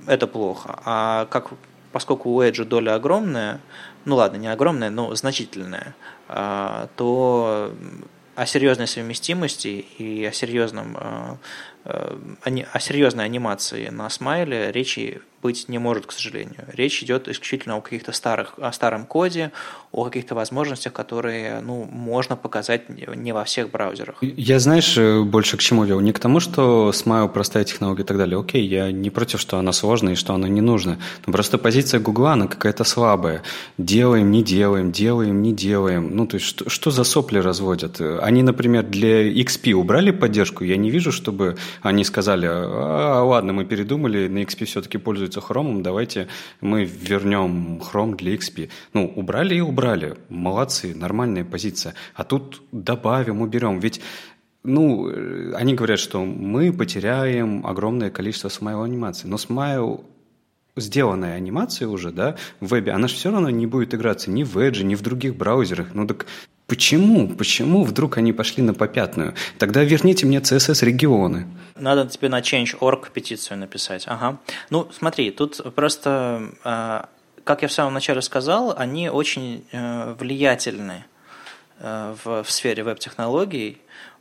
[0.07, 0.79] это плохо.
[0.85, 1.49] А как,
[1.91, 3.59] поскольку у Edge доля огромная,
[4.05, 5.93] ну ладно, не огромная, но значительная,
[6.29, 7.73] а, то
[8.35, 11.37] о серьезной совместимости и о серьезном а,
[11.87, 16.65] о серьезной анимации на смайле речи быть не может, к сожалению.
[16.73, 19.51] Речь идет исключительно о каких-то старых, о старом коде,
[19.91, 24.17] о каких-то возможностях, которые ну, можно показать не во всех браузерах.
[24.21, 25.99] Я, знаешь, э, больше к чему вел?
[25.99, 28.39] Не к тому, что Smile простая технология и так далее.
[28.39, 30.97] Окей, я не против, что она сложная и что она не нужна.
[31.25, 33.43] Но просто позиция Гугла, она какая-то слабая.
[33.77, 36.15] Делаем, не делаем, делаем, не делаем.
[36.15, 38.01] Ну, то есть, что, что за сопли разводят?
[38.01, 40.63] Они, например, для XP убрали поддержку.
[40.63, 45.83] Я не вижу, чтобы они сказали, а, ладно, мы передумали, на XP все-таки пользуются хромом,
[45.83, 46.27] давайте
[46.61, 48.69] мы вернем хром для XP.
[48.93, 50.15] Ну, убрали и убрали.
[50.29, 51.93] Молодцы, нормальная позиция.
[52.13, 53.79] А тут добавим, уберем.
[53.79, 54.01] Ведь
[54.63, 59.29] ну, э, они говорят, что мы потеряем огромное количество смайл анимаций.
[59.29, 60.03] Но смайл
[60.75, 64.57] сделанная анимация уже, да, в вебе, она же все равно не будет играться ни в
[64.57, 65.87] Edge, ни в других браузерах.
[65.93, 66.27] Ну так
[66.67, 67.29] Почему?
[67.29, 69.35] Почему вдруг они пошли на попятную?
[69.57, 71.47] Тогда верните мне CSS-регионы.
[71.75, 74.03] Надо тебе на Change.org петицию написать.
[74.05, 74.37] Ага.
[74.69, 77.07] Ну, смотри, тут просто, а,
[77.45, 81.05] как я в самом начале сказал, они очень э, влиятельны
[81.79, 83.77] э, в, в сфере веб-технологий.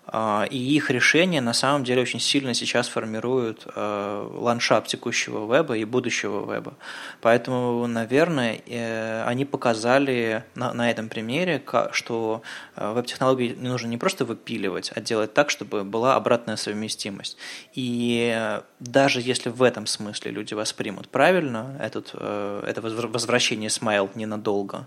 [0.09, 5.77] А, и их решения на самом деле очень сильно сейчас формируют э, ландшафт текущего веба
[5.77, 6.75] и будущего веба.
[7.21, 12.42] Поэтому, наверное, э, они показали на этом примере, что
[12.77, 17.37] э, веб-технологии нужно не просто выпиливать, а делать так, чтобы была обратная совместимость.
[17.75, 24.87] И даже если в этом смысле люди воспримут правильно этот, это возвращение смайл ненадолго,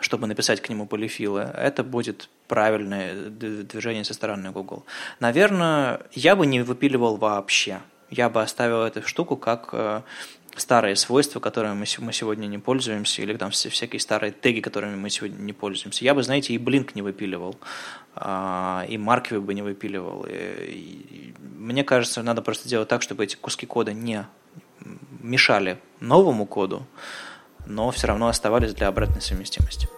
[0.00, 4.84] чтобы написать к нему полифилы, это будет правильное движение со стороны Google.
[5.20, 7.80] Наверное, я бы не выпиливал вообще.
[8.10, 10.00] Я бы оставил эту штуку как э,
[10.56, 15.40] старые свойства, которыми мы сегодня не пользуемся, или там всякие старые теги, которыми мы сегодня
[15.40, 16.04] не пользуемся.
[16.04, 17.56] Я бы, знаете, и Blink не выпиливал,
[18.14, 20.26] а, и Марквик бы не выпиливал.
[20.28, 24.26] И мне кажется, надо просто делать так, чтобы эти куски кода не
[25.20, 26.86] мешали новому коду,
[27.68, 29.88] но все равно оставались для обратной совместимости.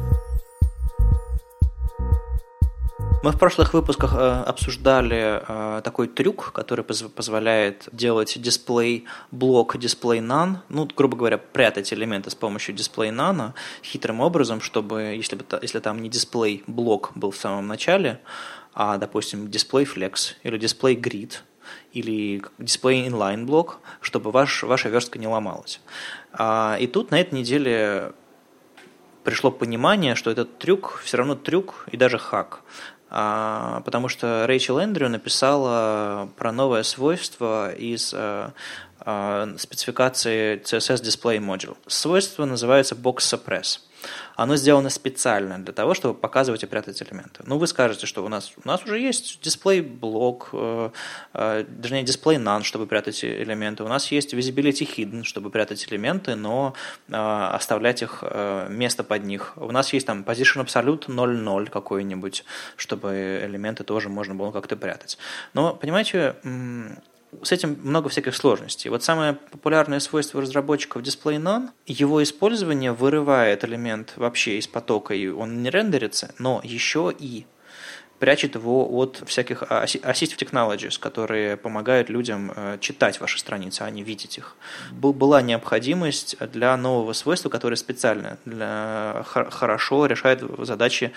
[3.22, 10.20] Мы в прошлых выпусках э, обсуждали э, такой трюк, который позволяет делать дисплей блок, дисплей
[10.20, 13.52] none, ну, грубо говоря, прятать элементы с помощью дисплей none
[13.85, 18.20] хитрым образом, чтобы, если, бы, если там не дисплей блок был в самом начале,
[18.72, 21.40] а, допустим, дисплей flex или дисплей grid,
[21.92, 25.81] или дисплей inline блок, чтобы ваш, ваша верстка не ломалась.
[26.33, 28.12] А, и тут на этой неделе
[29.24, 32.62] пришло понимание, что этот трюк все равно трюк и даже хак.
[33.11, 38.14] А, потому что Рэйчел Эндрю написала про новое свойство из
[39.58, 41.76] спецификации CSS Display Module.
[41.86, 43.80] Свойство называется Box Suppress.
[44.36, 47.42] Оно сделано специально для того, чтобы показывать и прятать элементы.
[47.46, 50.90] Ну, вы скажете, что у нас, у нас уже есть дисплей-блок, э,
[51.34, 53.84] э, точнее, дисплей none, чтобы прятать элементы.
[53.84, 56.74] У нас есть visibility hidden, чтобы прятать элементы, но
[57.08, 59.52] э, оставлять их э, место под них.
[59.56, 62.44] У нас есть там position absolute 0.0 какой-нибудь,
[62.76, 65.18] чтобы элементы тоже можно было как-то прятать.
[65.52, 66.36] Но, понимаете,
[67.42, 68.90] с этим много всяких сложностей.
[68.90, 75.28] Вот самое популярное свойство разработчиков Display None, его использование вырывает элемент вообще из потока, и
[75.28, 77.46] он не рендерится, но еще и
[78.20, 84.02] прячет его от всяких assistive technologies, которые помогают людям э, читать ваши страницы, а не
[84.02, 84.56] видеть их.
[84.92, 91.12] Была необходимость для нового свойства, которое специально для, хорошо решает задачи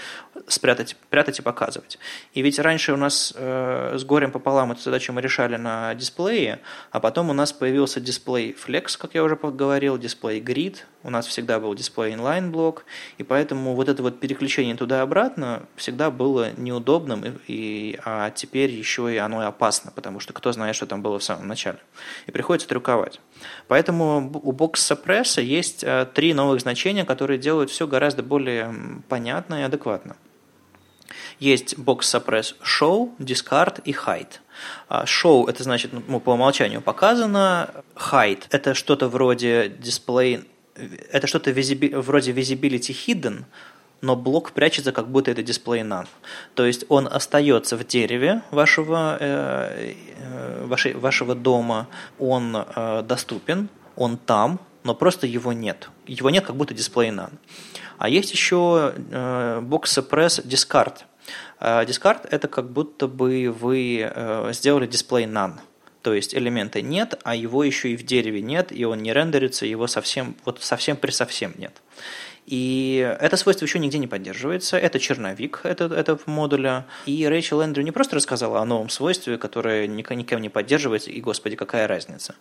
[0.47, 1.99] спрятать, прятать и показывать.
[2.33, 6.61] И ведь раньше у нас э, с горем пополам эту задачу мы решали на дисплее,
[6.91, 11.27] а потом у нас появился дисплей Flex, как я уже говорил, дисплей Grid, у нас
[11.27, 12.85] всегда был дисплей inline блок,
[13.17, 16.51] и поэтому вот это вот переключение туда-обратно всегда было
[16.93, 20.85] неудобным, и, и, а теперь еще и оно и опасно, потому что кто знает, что
[20.85, 21.79] там было в самом начале.
[22.27, 23.19] И приходится трюковать.
[23.67, 28.73] Поэтому у Box Suppress есть а, три новых значения, которые делают все гораздо более
[29.09, 30.15] понятно и адекватно.
[31.39, 34.39] Есть Box Suppress Show, Discard и Hide.
[34.87, 37.69] А, show– это значит, ну, по умолчанию показано.
[37.95, 40.47] Hide– это что-то вроде дисплей
[41.11, 43.43] это что-то вроде visibility hidden,
[44.03, 46.07] но блок прячется, как будто это display none.
[46.55, 51.87] То есть он остается в дереве вашего, э, э, вашей, вашего дома,
[52.19, 55.89] он э, доступен, он там, но просто его нет.
[56.05, 57.31] Его нет, как будто display none.
[57.97, 60.97] А есть еще box suppress discard.
[61.61, 64.11] Discard это как будто бы вы
[64.51, 65.53] сделали display none.
[66.01, 69.65] То есть элемента нет, а его еще и в дереве нет, и он не рендерится,
[69.65, 71.81] его совсем, вот совсем при совсем нет.
[72.45, 74.77] И это свойство еще нигде не поддерживается.
[74.77, 76.85] Это черновик этого, этого модуля.
[77.05, 81.55] И Рэйчел Эндрю не просто рассказала о новом свойстве, которое никем не поддерживается, и, господи,
[81.55, 82.35] какая разница.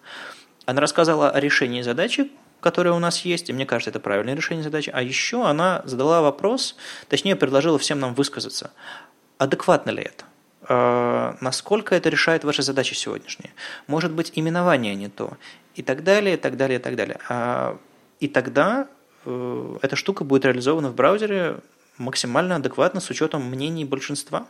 [0.66, 4.62] Она рассказала о решении задачи, которая у нас есть, и мне кажется, это правильное решение
[4.62, 4.90] задачи.
[4.92, 6.76] А еще она задала вопрос,
[7.08, 8.72] точнее, предложила всем нам высказаться.
[9.38, 10.24] Адекватно ли это?
[10.68, 13.52] Э, насколько это решает ваши задачи сегодняшние.
[13.88, 15.36] Может быть, именование не то.
[15.74, 17.18] И так далее, и так далее, и так далее.
[17.28, 17.78] А,
[18.20, 18.86] и тогда
[19.24, 21.56] эта штука будет реализована в браузере
[21.98, 24.46] максимально адекватно с учетом мнений большинства.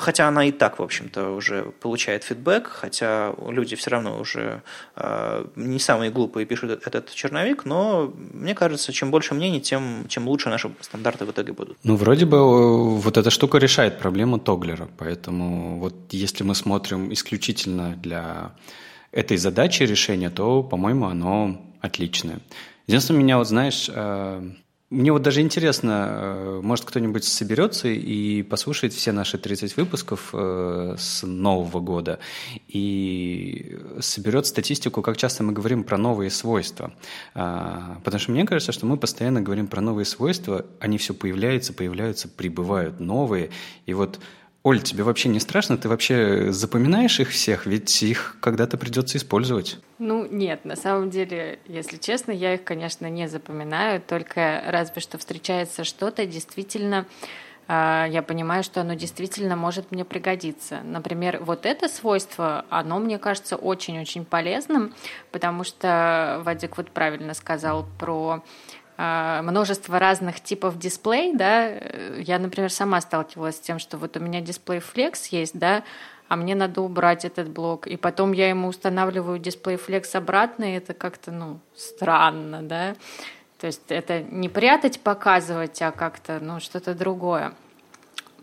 [0.00, 4.62] Хотя она и так, в общем-то, уже получает фидбэк, хотя люди все равно уже
[4.96, 10.26] э, не самые глупые пишут этот черновик, но мне кажется, чем больше мнений, тем, чем
[10.26, 11.76] лучше наши стандарты в итоге будут.
[11.82, 17.12] Ну, вроде бы э, вот эта штука решает проблему Тоглера, поэтому вот если мы смотрим
[17.12, 18.52] исключительно для
[19.12, 22.40] этой задачи решения, то, по-моему, оно отличное.
[22.90, 24.50] Единственное, меня вот, знаешь, э,
[24.90, 30.96] мне вот даже интересно, э, может кто-нибудь соберется и послушает все наши 30 выпусков э,
[30.98, 32.18] с Нового года
[32.66, 36.92] и соберет статистику, как часто мы говорим про новые свойства.
[37.32, 41.72] А, потому что мне кажется, что мы постоянно говорим про новые свойства, они все появляются,
[41.72, 43.50] появляются, прибывают новые.
[43.86, 44.18] И вот
[44.62, 45.78] Оль, тебе вообще не страшно?
[45.78, 47.64] Ты вообще запоминаешь их всех?
[47.64, 49.78] Ведь их когда-то придется использовать.
[49.98, 55.16] Ну, нет, на самом деле, если честно, я их, конечно, не запоминаю, только разве что
[55.16, 57.06] встречается что-то действительно
[57.72, 60.80] а, я понимаю, что оно действительно может мне пригодиться.
[60.82, 64.92] Например, вот это свойство, оно мне кажется очень-очень полезным,
[65.30, 68.42] потому что Вадик вот правильно сказал про
[69.42, 71.68] множество разных типов дисплей, да,
[72.18, 75.84] я, например, сама сталкивалась с тем, что вот у меня дисплей Flex есть, да,
[76.28, 80.76] а мне надо убрать этот блок, и потом я ему устанавливаю дисплей Flex обратно, и
[80.76, 82.94] это как-то, ну, странно, да,
[83.58, 87.52] то есть это не прятать, показывать, а как-то, ну, что-то другое.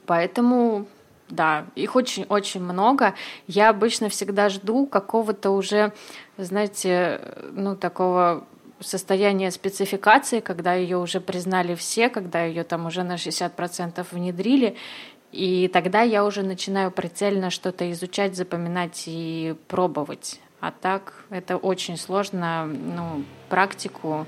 [0.05, 0.87] Поэтому
[1.29, 3.13] да, их очень-очень много.
[3.47, 5.91] Я обычно всегда жду какого-то уже,
[6.37, 7.19] знаете,
[7.51, 8.45] ну, такого
[8.79, 14.75] состояние спецификации, когда ее уже признали все, когда ее там уже на 60% внедрили,
[15.31, 20.39] и тогда я уже начинаю прицельно что-то изучать, запоминать и пробовать.
[20.59, 24.25] А так это очень сложно, ну, практику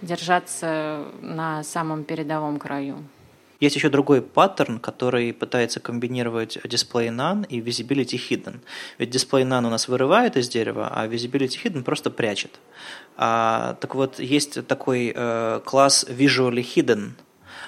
[0.00, 2.98] держаться на самом передовом краю.
[3.62, 8.58] Есть еще другой паттерн, который пытается комбинировать Display None и Visibility Hidden.
[8.98, 12.58] Ведь Display None у нас вырывает из дерева, а Visibility Hidden просто прячет.
[13.16, 17.12] А, так вот, есть такой э, класс Visually Hidden,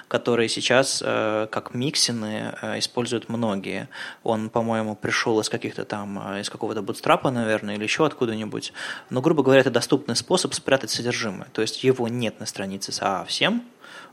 [0.08, 3.88] который сейчас э, как миксины э, используют многие.
[4.24, 8.72] Он, по-моему, пришел из каких-то там, э, из какого-то бутстрапа, наверное, или еще откуда-нибудь.
[9.10, 11.46] Но, грубо говоря, это доступный способ спрятать содержимое.
[11.52, 13.62] То есть его нет на странице совсем,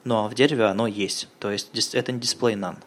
[0.03, 1.27] но в дереве оно есть.
[1.39, 2.77] То есть это не дисплей none.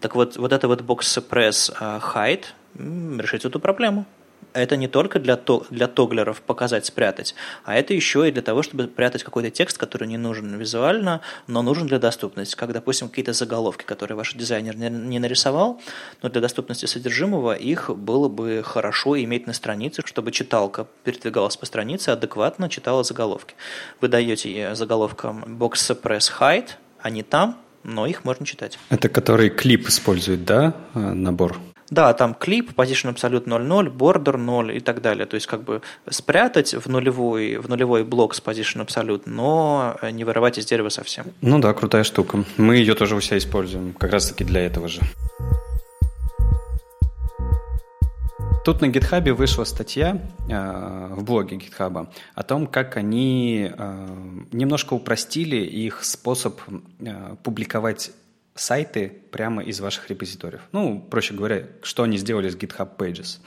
[0.00, 1.74] Так вот, вот это вот Box Suppress
[2.14, 2.44] Hide
[3.20, 4.06] решит эту проблему
[4.54, 7.34] это не только для, то, для тоглеров показать, спрятать,
[7.64, 11.62] а это еще и для того, чтобы прятать какой-то текст, который не нужен визуально, но
[11.62, 12.54] нужен для доступности.
[12.54, 15.80] Как, допустим, какие-то заголовки, которые ваш дизайнер не, не нарисовал,
[16.22, 21.66] но для доступности содержимого их было бы хорошо иметь на странице, чтобы читалка передвигалась по
[21.66, 23.54] странице, адекватно читала заголовки.
[24.00, 28.78] Вы даете заголовкам Box Suppress Hide, они там, но их можно читать.
[28.88, 31.58] Это который клип использует, да, э, набор?
[31.94, 35.26] Да, там клип, position absolute 0.0, border 0 и так далее.
[35.26, 35.80] То есть как бы
[36.10, 41.26] спрятать в нулевой, в нулевой блок с position absolute, но не вырывать из дерева совсем.
[41.40, 42.44] Ну да, крутая штука.
[42.56, 45.02] Мы ее тоже у себя используем, как раз таки для этого же.
[48.64, 50.18] Тут на GitHub вышла статья
[50.48, 54.08] э, в блоге GitHub о том, как они э,
[54.50, 56.58] немножко упростили их способ
[56.98, 58.10] э, публиковать
[58.54, 60.62] сайты прямо из ваших репозиториев.
[60.72, 63.38] Ну, проще говоря, что они сделали с GitHub Pages.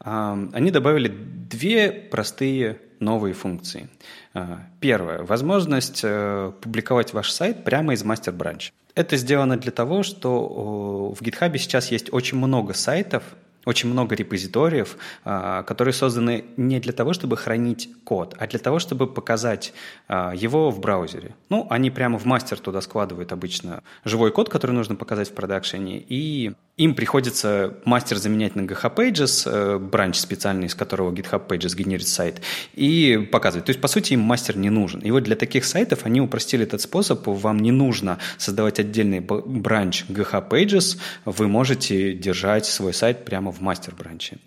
[0.00, 3.88] Они добавили две простые новые функции.
[4.34, 5.22] А, первое.
[5.22, 8.72] Возможность э, публиковать ваш сайт прямо из мастер-бранча.
[8.94, 13.24] Это сделано для того, что в GitHub сейчас есть очень много сайтов,
[13.64, 18.78] очень много репозиториев, а, которые созданы не для того, чтобы хранить код, а для того,
[18.78, 19.72] чтобы показать
[20.08, 21.34] а, его в браузере.
[21.48, 26.02] Ну, они прямо в мастер туда складывают обычно живой код, который нужно показать в продакшене,
[26.08, 31.76] и им приходится мастер заменять на GitHub Pages, э, бранч специальный, из которого GitHub Pages
[31.76, 32.40] генерит сайт,
[32.74, 33.66] и показывать.
[33.66, 35.00] То есть, по сути, им мастер не нужен.
[35.00, 37.26] И вот для таких сайтов они упростили этот способ.
[37.26, 43.60] Вам не нужно создавать отдельный бранч GitHub Pages, вы можете держать свой сайт прямо в
[43.60, 44.38] мастер-бранче.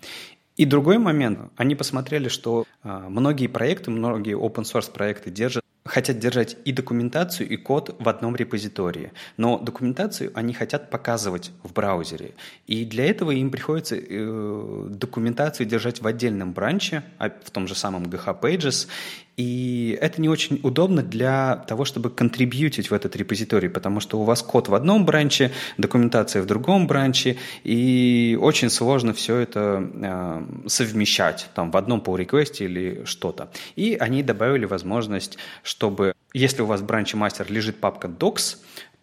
[0.56, 6.18] И другой момент, они посмотрели, что а, многие проекты, многие open source проекты держат хотят
[6.18, 9.12] держать и документацию, и код в одном репозитории.
[9.36, 12.34] Но документацию они хотят показывать в браузере.
[12.66, 17.74] И для этого им приходится э, документацию держать в отдельном бранче, а, в том же
[17.74, 18.88] самом GH Pages,
[19.36, 24.24] и это не очень удобно для того, чтобы контрибьютить в этот репозиторий, потому что у
[24.24, 30.68] вас код в одном бранче, документация в другом бранче, и очень сложно все это э,
[30.68, 33.50] совмещать там, в одном pull request или что-то.
[33.76, 38.56] И они добавили возможность, чтобы если у вас в бранче мастер лежит папка docs,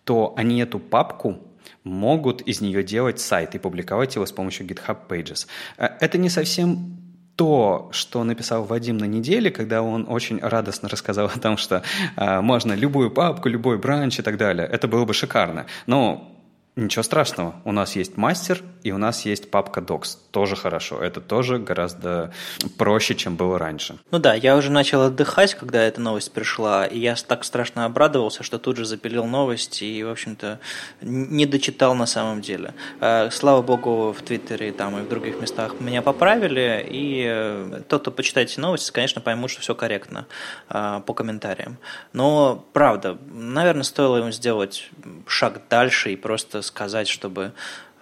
[0.03, 1.37] то они эту папку
[1.83, 5.47] могут из нее делать сайт и публиковать его с помощью GitHub Pages.
[5.77, 7.02] Э, это не совсем
[7.35, 11.81] то, что написал Вадим на неделе, когда он очень радостно рассказал о том, что
[12.15, 15.65] э, можно любую папку, любой бранч и так далее, это было бы шикарно.
[15.87, 16.32] Но
[16.75, 17.55] Ничего страшного.
[17.65, 20.17] У нас есть мастер, и у нас есть папка Docs.
[20.31, 20.99] Тоже хорошо.
[20.99, 22.33] Это тоже гораздо
[22.79, 23.99] проще, чем было раньше.
[24.09, 28.41] Ну да, я уже начал отдыхать, когда эта новость пришла, и я так страшно обрадовался,
[28.41, 30.59] что тут же запилил новости и, в общем-то,
[31.01, 32.73] не дочитал на самом деле.
[32.99, 38.01] Э, слава богу, в Твиттере там и в других местах меня поправили, и э, тот,
[38.01, 40.25] кто почитает эти новости, конечно, поймут, что все корректно
[40.69, 41.77] э, по комментариям.
[42.13, 44.89] Но, правда, наверное, стоило ему сделать
[45.27, 47.53] шаг дальше и просто сказать, чтобы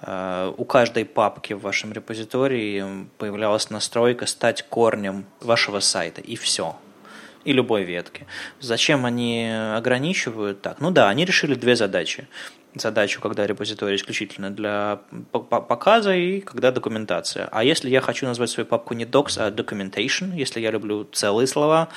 [0.01, 6.75] э, у каждой папки в вашем репозитории появлялась настройка стать корнем вашего сайта, и все.
[7.43, 8.27] И любой ветки.
[8.59, 10.79] Зачем они ограничивают так?
[10.79, 12.27] Ну да, они решили две задачи.
[12.75, 15.01] Задачу, когда репозиторий исключительно для
[15.31, 17.49] показа и когда документация.
[17.51, 21.47] А если я хочу назвать свою папку не docs, а documentation, если я люблю целые
[21.47, 21.89] слова,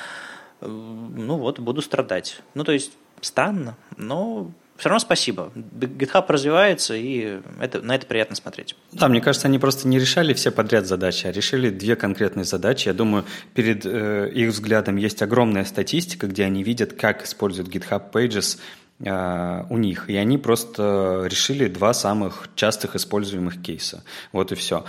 [0.61, 2.41] э, ну вот, буду страдать.
[2.55, 2.91] Ну, то есть,
[3.21, 5.51] странно, но все равно спасибо.
[5.55, 8.75] GitHub развивается, и это, на это приятно смотреть.
[8.91, 12.89] Да, мне кажется, они просто не решали все подряд задачи, а решили две конкретные задачи.
[12.89, 13.23] Я думаю,
[13.53, 18.59] перед э, их взглядом есть огромная статистика, где они видят, как используют GitHub Pages
[18.99, 20.09] э, у них.
[20.09, 24.03] И они просто решили два самых частых используемых кейса.
[24.33, 24.83] Вот и все.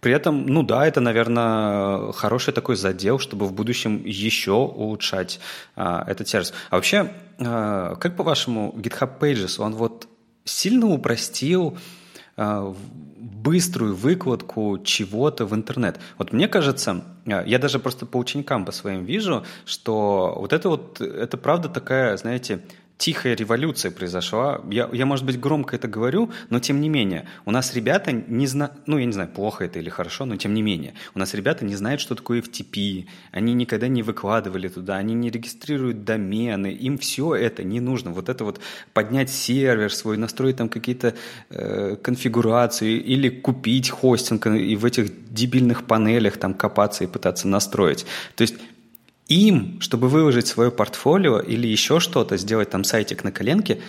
[0.00, 5.40] При этом, ну да, это, наверное, хороший такой задел, чтобы в будущем еще улучшать
[5.74, 6.52] а, этот сервис.
[6.70, 10.08] А вообще, а, как по-вашему, GitHub Pages, он вот
[10.44, 11.76] сильно упростил
[12.36, 12.74] а,
[13.16, 15.98] быструю выкладку чего-то в интернет.
[16.16, 20.68] Вот мне кажется, а, я даже просто по ученикам по своим вижу, что вот это
[20.68, 22.60] вот, это правда такая, знаете,
[22.98, 24.60] тихая революция произошла.
[24.70, 28.46] Я, я, может быть, громко это говорю, но тем не менее, у нас ребята не
[28.48, 31.32] знают, ну, я не знаю, плохо это или хорошо, но тем не менее, у нас
[31.32, 36.72] ребята не знают, что такое FTP, они никогда не выкладывали туда, они не регистрируют домены,
[36.72, 38.10] им все это не нужно.
[38.10, 38.60] Вот это вот
[38.92, 41.14] поднять сервер свой, настроить там какие-то
[41.50, 48.06] э, конфигурации или купить хостинг и в этих дебильных панелях там копаться и пытаться настроить.
[48.34, 48.56] То есть
[49.28, 53.80] им, чтобы выложить свое портфолио или еще что-то, сделать там сайтик на коленке,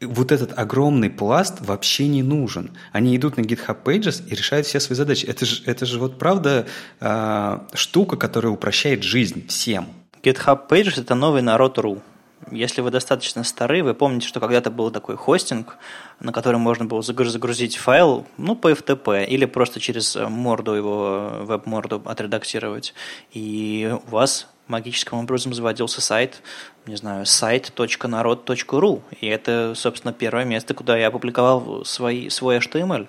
[0.00, 2.76] вот этот огромный пласт вообще не нужен.
[2.92, 5.24] Они идут на GitHub Pages и решают все свои задачи.
[5.24, 6.66] Это же, это же вот правда
[7.00, 9.86] э, штука, которая упрощает жизнь всем.
[10.22, 12.02] GitHub Pages– это новый народ.ру.
[12.50, 15.78] Если вы достаточно стары, вы помните, что когда-то был такой хостинг,
[16.20, 22.02] на который можно было загрузить файл, ну, по FTP, или просто через морду его, веб-морду
[22.04, 22.92] отредактировать.
[23.32, 26.42] И у вас магическим образом заводился сайт,
[26.86, 29.02] не знаю, сайт.народ.ру.
[29.20, 33.08] И это, собственно, первое место, куда я опубликовал свои, свой HTML.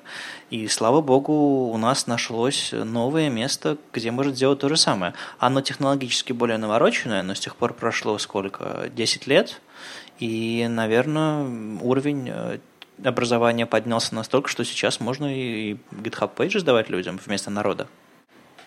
[0.49, 5.13] И, слава богу, у нас нашлось новое место, где можно сделать то же самое.
[5.39, 8.89] Оно технологически более навороченное, но с тех пор прошло сколько?
[8.93, 9.61] 10 лет.
[10.19, 12.59] И, наверное, уровень э,
[13.03, 17.87] образования поднялся настолько, что сейчас можно и GitHub Pages сдавать людям вместо народа.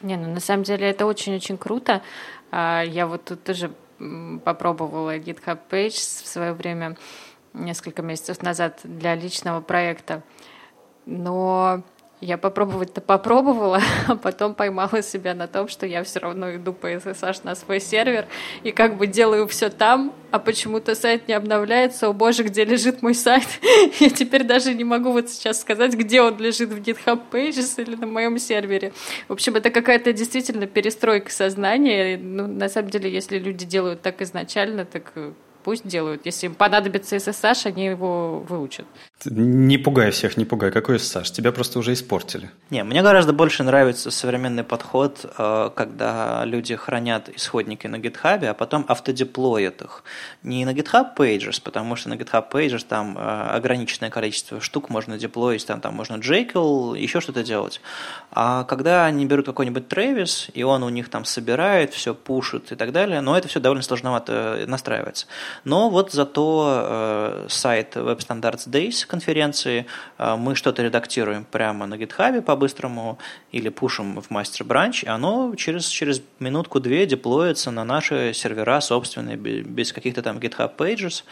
[0.01, 2.03] Не, ну на самом деле это очень-очень круто.
[2.51, 3.72] А, я вот тут тоже
[4.44, 6.96] попробовала GitHub Page в свое время,
[7.53, 10.22] несколько месяцев назад, для личного проекта.
[11.07, 11.82] Но
[12.20, 16.92] я попробовать-то попробовала, а потом поймала себя на том, что я все равно иду по
[16.92, 18.26] SSH на свой сервер
[18.62, 22.08] и как бы делаю все там, а почему-то сайт не обновляется.
[22.08, 23.46] О боже, где лежит мой сайт?
[24.00, 27.94] я теперь даже не могу вот сейчас сказать, где он лежит в GitHub Pages или
[27.94, 28.92] на моем сервере.
[29.28, 32.18] В общем, это какая-то действительно перестройка сознания.
[32.18, 36.26] Ну, на самом деле, если люди делают так изначально, так э, пусть делают.
[36.26, 38.86] Если им понадобится SSH, они его выучат.
[39.24, 40.70] Не пугай всех, не пугай.
[40.70, 41.32] Какой SSH?
[41.32, 42.50] Тебя просто уже испортили.
[42.70, 48.54] Не, мне гораздо больше нравится современный подход, э, когда люди хранят исходники на GitHub, а
[48.54, 50.04] потом автодеплоят их.
[50.44, 55.18] Не на GitHub Pages, потому что на GitHub Pages там э, ограниченное количество штук можно
[55.18, 57.80] деплоить, там, там можно Jekyll, еще что-то делать.
[58.30, 62.76] А когда они берут какой-нибудь Travis, и он у них там собирает, все пушит и
[62.76, 65.26] так далее, но это все довольно сложновато настраивается.
[65.64, 69.86] Но вот зато э, сайт Web Standards Days конференции
[70.18, 73.18] э, мы что-то редактируем прямо на GitHub по-быстрому
[73.50, 79.36] или пушим в мастер бранч, и оно через, через минутку-две деплоится на наши сервера собственные,
[79.36, 81.24] без каких-то там GitHub Pages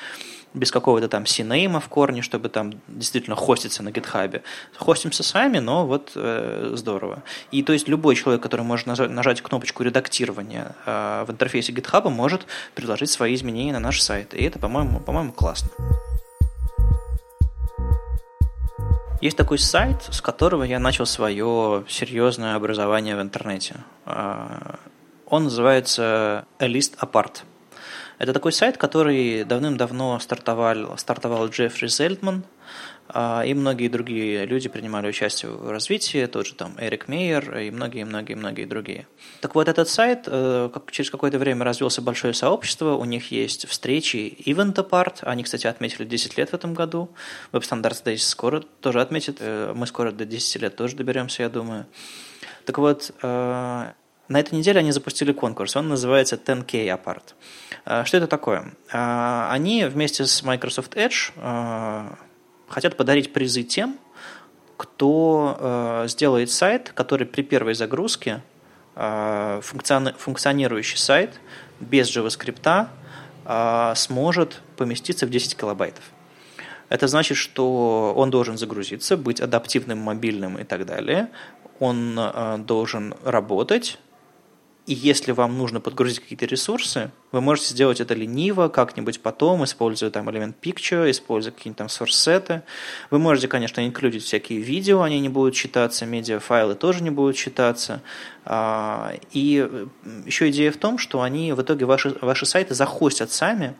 [0.57, 4.43] без какого-то там CNAME в корне, чтобы там действительно хоститься на GitHub.
[4.77, 7.23] Хостимся сами, но вот э, здорово.
[7.51, 12.47] И то есть любой человек, который может нажать, кнопочку редактирования э, в интерфейсе GitHub, может
[12.75, 14.35] предложить свои изменения на наш сайт.
[14.35, 15.69] И это, по-моему, по-моему, классно.
[19.23, 23.77] Есть такой сайт, с которого я начал свое серьезное образование в интернете.
[24.05, 24.75] Э,
[25.27, 27.43] он называется A List Apart.
[28.19, 32.47] Это такой сайт, который давным-давно стартовал, стартовал Джеффри Зельдман, а,
[33.15, 38.65] и многие другие люди принимали участие в развитии, тот же там Эрик Мейер и многие-многие-многие
[38.65, 39.07] другие.
[39.41, 44.37] Так вот, этот сайт э, через какое-то время развился большое сообщество, у них есть встречи
[44.45, 47.11] Event Apart, они, кстати, отметили 10 лет в этом году,
[47.53, 51.49] Web Standards Days скоро тоже отметит, э, мы скоро до 10 лет тоже доберемся, я
[51.49, 51.87] думаю.
[52.65, 53.93] Так вот, э,
[54.29, 57.35] на этой неделе они запустили конкурс, он называется 10K Apart.
[57.85, 58.75] А, что это такое?
[58.93, 62.19] А, они вместе с Microsoft Edge а,
[62.69, 63.99] хотят подарить призы тем,
[64.77, 68.43] кто сделает сайт, который при первой загрузке,
[68.95, 71.41] функционирующий сайт
[71.81, 72.89] без JavaScript,
[73.95, 76.05] сможет поместиться в 10 килобайтов.
[76.89, 81.29] Это значит, что он должен загрузиться, быть адаптивным, мобильным и так далее.
[81.81, 83.99] Он должен работать
[84.87, 90.11] и если вам нужно подгрузить какие-то ресурсы, вы можете сделать это лениво, как-нибудь потом, используя
[90.11, 92.63] там элемент picture, используя какие-нибудь там source-сеты.
[93.11, 98.01] Вы можете, конечно, инклюдить всякие видео, они не будут читаться, медиафайлы тоже не будут читаться.
[98.45, 99.69] А, и
[100.25, 103.75] еще идея в том, что они в итоге ваши, ваши сайты захостят сами,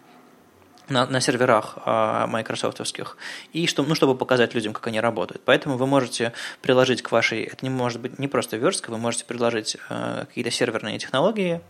[0.89, 3.17] на, на серверах э, майкрософтовских,
[3.53, 5.43] и что, ну, чтобы показать людям, как они работают.
[5.45, 6.33] Поэтому вы можете
[6.63, 10.51] приложить к вашей, это не может быть не просто верстка, вы можете предложить э, какие-то
[10.51, 11.61] серверные технологии,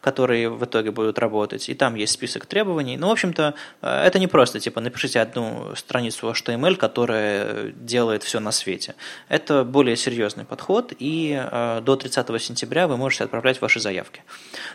[0.00, 2.96] которые в итоге будут работать, и там есть список требований.
[2.96, 8.40] Ну, в общем-то, э, это не просто, типа, напишите одну страницу HTML, которая делает все
[8.40, 8.94] на свете.
[9.28, 14.22] Это более серьезный подход, и э, до 30 сентября вы можете отправлять ваши заявки.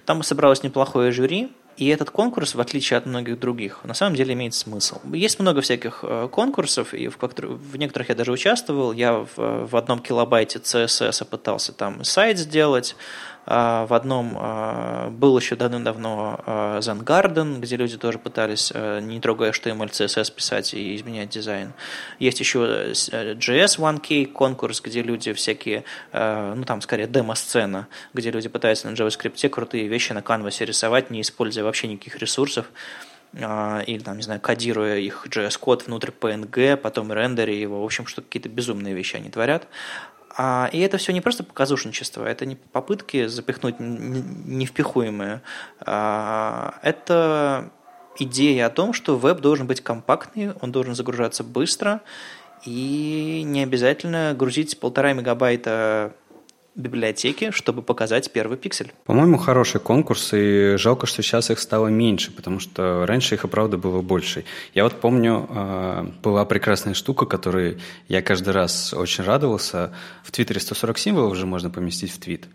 [0.05, 1.49] Там собралось неплохое жюри,
[1.79, 4.99] И этот конкурс, в отличие от многих других, на самом деле имеет смысл.
[5.13, 8.91] Есть много всяких конкурсов, и в, в некоторых я даже участвовал.
[8.91, 12.97] Я в, в одном килобайте CSS пытался там сайт сделать,
[13.45, 19.51] в одном а, был еще давным-давно а, Zen Garden, где люди тоже пытались, не трогая
[19.51, 21.73] HTML, CSS писать и изменять дизайн.
[22.19, 25.83] Есть еще JS 1K конкурс, где люди всякие,
[26.13, 31.21] ну там скорее демо-сцена, где люди пытаются на JavaScript крутые вещи на канвасе рисовать, не
[31.21, 32.67] используя вообще никаких ресурсов
[33.33, 38.21] или там, не знаю, кодируя их JS-код внутрь PNG, потом рендеря его, в общем, что
[38.21, 39.67] какие-то безумные вещи они творят.
[40.41, 45.41] А, и это все не просто показушничество, это не попытки запихнуть невпихуемое.
[45.81, 47.69] А, это
[48.17, 51.99] идея о том, что веб должен быть компактный, он должен загружаться быстро,
[52.65, 56.13] и не обязательно грузить полтора мегабайта
[56.75, 58.93] библиотеки, чтобы показать первый пиксель.
[59.05, 63.47] По-моему, хороший конкурс, и жалко, что сейчас их стало меньше, потому что раньше их и
[63.47, 64.45] правда было больше.
[64.73, 69.93] Я вот помню, а, была прекрасная штука, которой я каждый раз очень радовался.
[70.23, 72.47] В Твиттере 140 символов уже можно поместить в твит.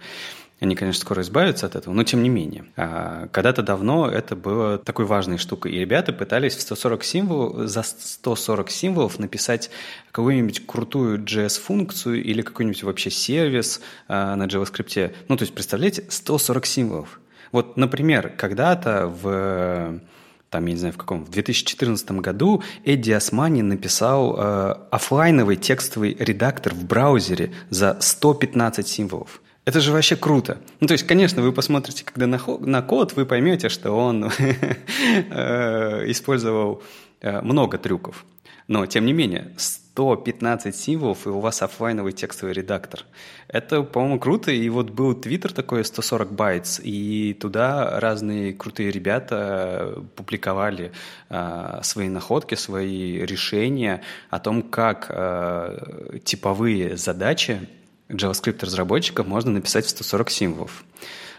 [0.64, 2.64] Они, конечно, скоро избавятся от этого, но тем не менее.
[2.76, 5.72] А, когда-то давно это было такой важной штукой.
[5.72, 9.68] И ребята пытались в 140 символов, за 140 символов написать
[10.10, 15.14] какую-нибудь крутую JS-функцию или какой-нибудь вообще сервис а, на JavaScript.
[15.28, 17.20] Ну, то есть, представляете, 140 символов.
[17.52, 20.00] Вот, например, когда-то в
[20.48, 26.16] там, я не знаю, в каком, в 2014 году Эдди Османи написал э, офлайновый текстовый
[26.18, 29.42] редактор в браузере за 115 символов.
[29.64, 30.58] Это же вообще круто.
[30.80, 36.10] Ну, то есть, конечно, вы посмотрите, когда на, на код, вы поймете, что он э,
[36.10, 36.82] использовал
[37.22, 38.26] э, много трюков.
[38.68, 43.04] Но, тем не менее, 115 символов, и у вас офлайновый текстовый редактор.
[43.48, 44.50] Это, по-моему, круто.
[44.50, 50.92] И вот был твиттер такой 140 bytes, и туда разные крутые ребята публиковали
[51.30, 57.60] э, свои находки, свои решения о том, как э, типовые задачи
[58.08, 60.84] JavaScript-разработчиков можно написать в 140 символов.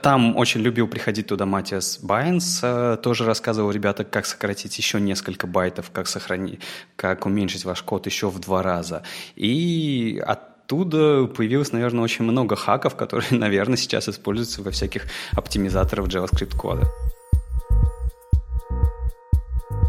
[0.01, 5.47] Там очень любил приходить туда Матиас Байненс, э, тоже рассказывал ребятам, как сократить еще несколько
[5.47, 6.59] байтов, как сохранить,
[6.95, 9.03] как уменьшить ваш код еще в два раза.
[9.35, 16.55] И оттуда появилось, наверное, очень много хаков, которые, наверное, сейчас используются во всяких оптимизаторах JavaScript
[16.55, 16.87] кода.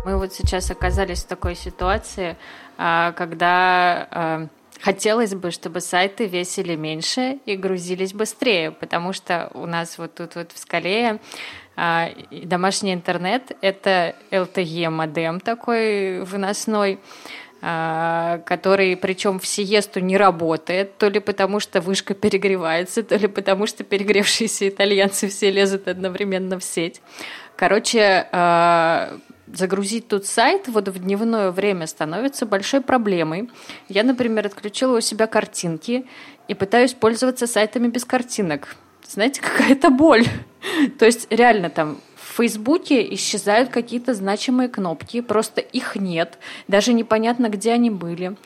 [0.07, 2.37] Мы вот сейчас оказались в такой ситуации,
[2.79, 4.49] а, когда а,
[4.81, 10.35] Хотелось бы, чтобы сайты весили меньше и грузились быстрее, потому что у нас вот тут
[10.35, 11.18] вот в скале
[11.77, 16.99] а, домашний интернет— это LTE модем такой выносной,
[17.62, 23.29] а, который, причем в сиесту не работает, то ли потому что вышка перегревается, то ли
[23.29, 27.01] потому что перегревшиеся итальянцы все лезут одновременно в сеть.
[27.57, 29.18] Короче, а,
[29.53, 33.51] загрузить тут сайт вот в дневное время становится большой проблемой.
[33.89, 36.07] Я, например, отключила у себя картинки
[36.49, 38.77] и пытаюсь пользоваться сайтами без картинок.
[39.07, 40.25] Знаете, какая-то боль.
[40.99, 46.39] То есть реально там в Фейсбуке исчезают какие-то значимые кнопки, просто их нет,
[46.69, 48.37] даже непонятно, где они были.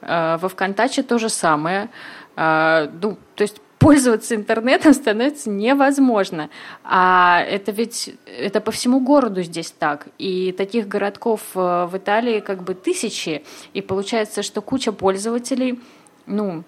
[0.00, 1.90] А, во ВКонтаче то же самое.
[2.36, 6.48] А, ну, то есть пользоваться интернетом становится невозможно.
[6.84, 10.06] А это ведь это по всему городу здесь так.
[10.16, 13.44] И таких городков э, в Италии как бы тысячи.
[13.74, 15.80] И получается, что куча пользователей,
[16.26, 16.64] ну,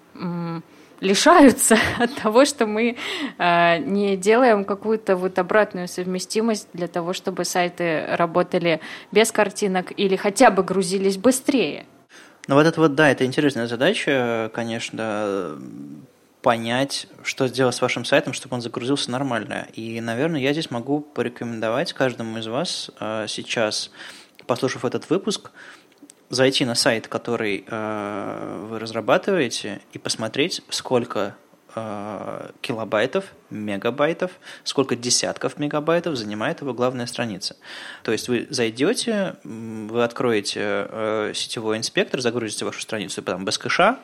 [0.99, 2.97] лишаются от того, что мы
[3.39, 8.79] э, не делаем какую-то вот обратную совместимость для того, чтобы сайты работали
[9.11, 11.87] без картинок или хотя бы грузились быстрее.
[12.47, 15.57] Ну вот это вот, да, это интересная задача, конечно,
[16.41, 19.67] понять, что сделать с вашим сайтом, чтобы он загрузился нормально.
[19.73, 23.91] И, наверное, я здесь могу порекомендовать каждому из вас э, сейчас,
[24.45, 25.51] послушав этот выпуск,
[26.29, 31.35] зайти на сайт, который э, вы разрабатываете, и посмотреть, сколько
[31.75, 34.31] э, килобайтов, мегабайтов,
[34.63, 37.55] сколько десятков мегабайтов занимает его главная страница.
[38.03, 43.97] То есть вы зайдете, вы откроете сетевой инспектор, загрузите вашу страницу там, без кэша,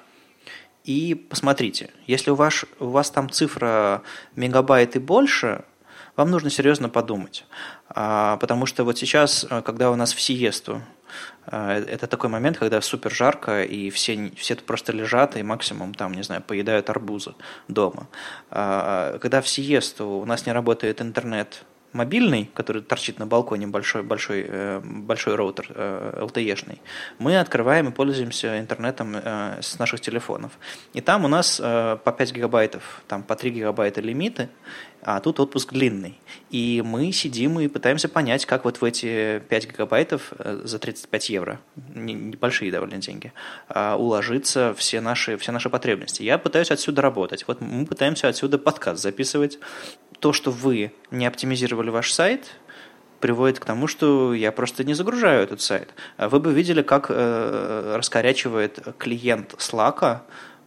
[0.84, 4.04] и посмотрите, если у вас, у вас там цифра
[4.36, 5.64] мегабайт и больше,
[6.16, 7.46] вам нужно серьезно подумать.
[7.90, 10.82] А, потому что вот сейчас, э, когда у нас в сиесту,
[11.48, 16.14] э, это такой момент, когда супер жарко, и все, все просто лежат, и максимум там,
[16.14, 17.34] не знаю, поедают арбузы
[17.68, 18.08] дома.
[18.52, 21.64] А, когда в сиесту у нас не работает интернет
[21.94, 26.88] мобильный, который торчит на балконе, большой, большой, э, большой роутер LTE-шный, э,
[27.20, 30.52] мы открываем и пользуемся интернетом э, с наших телефонов.
[30.94, 34.50] И там у нас по 5 гигабайтов, там по 3 гигабайта лимиты,
[35.06, 36.20] а тут отпуск длинный.
[36.50, 41.30] И мы сидим и пытаемся понять, как вот в эти 5 гигабайтов э, за 35
[41.30, 41.60] евро,
[41.94, 43.34] небольшие довольно деньги,
[43.68, 46.24] а, уложиться все наши, все наши потребности.
[46.24, 47.46] Я пытаюсь отсюда работать.
[47.48, 49.60] Вот мы пытаемся отсюда подкаст записывать.
[50.20, 52.56] То, что вы не оптимизировали ваш сайт,
[53.20, 55.94] приводит к тому, что я просто не загружаю этот сайт.
[56.18, 60.22] Вы бы видели, как э, раскорячивает клиент Slack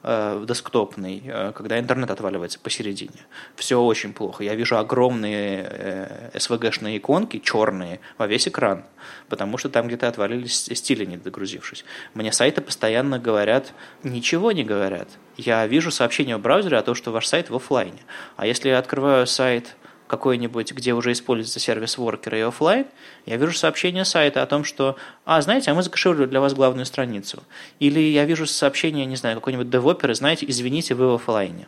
[0.06, 3.26] э, десктопный, э, когда интернет отваливается посередине.
[3.56, 4.44] Все очень плохо.
[4.44, 8.84] Я вижу огромные э, SVG-шные иконки, черные, во весь экран,
[9.28, 11.84] потому что там где-то отвалились стили, не догрузившись.
[12.14, 13.72] Мне сайты постоянно говорят,
[14.04, 15.08] ничего не говорят.
[15.36, 18.00] Я вижу сообщение в браузере о том, что ваш сайт в офлайне.
[18.36, 19.76] А если я открываю сайт
[20.06, 22.86] какой-нибудь, где уже используется сервис Worker и офлайн,
[23.26, 26.86] я вижу сообщение сайта о том, что, а, знаете, а мы закэшировали для вас главную
[26.86, 27.42] страницу.
[27.80, 31.66] Или я вижу сообщение, не знаю, какой-нибудь девопер, знаете, извините, вы в офлайне.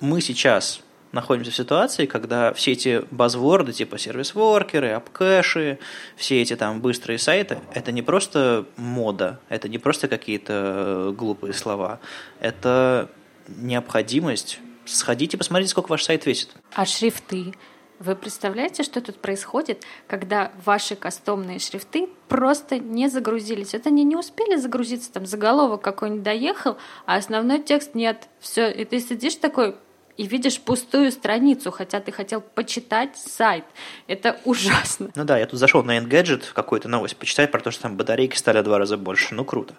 [0.00, 0.80] Мы сейчас
[1.12, 5.78] находимся в ситуации, когда все эти базворды, типа сервис-воркеры, апкэши,
[6.16, 12.00] все эти там быстрые сайты, это не просто мода, это не просто какие-то глупые слова,
[12.40, 13.10] это
[13.48, 16.50] необходимость сходите, посмотрите, сколько ваш сайт весит.
[16.74, 17.54] А шрифты?
[18.02, 23.74] Вы представляете, что тут происходит, когда ваши кастомные шрифты просто не загрузились?
[23.74, 28.28] Это они не успели загрузиться, там заголовок какой-нибудь доехал, а основной текст нет.
[28.40, 29.76] Все, и ты сидишь такой,
[30.16, 33.64] и видишь пустую страницу, хотя ты хотел почитать сайт.
[34.08, 35.12] Это ужасно.
[35.14, 38.34] Ну да, я тут зашел на Engadget, какую-то новость почитать про то, что там батарейки
[38.34, 39.32] стали в два раза больше.
[39.32, 39.76] Ну круто.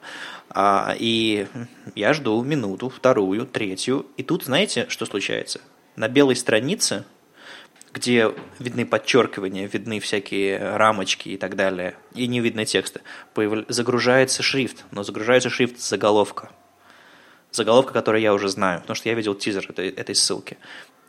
[0.50, 1.48] А, и
[1.94, 4.06] я жду минуту, вторую, третью.
[4.16, 5.60] И тут знаете, что случается?
[5.98, 7.04] На белой странице
[7.94, 13.02] где видны подчеркивания, видны всякие рамочки и так далее, и не видно текста,
[13.34, 13.66] появ...
[13.68, 16.50] загружается шрифт, но загружается шрифт заголовка
[17.54, 20.58] заголовка, который я уже знаю, потому что я видел тизер этой, этой ссылки.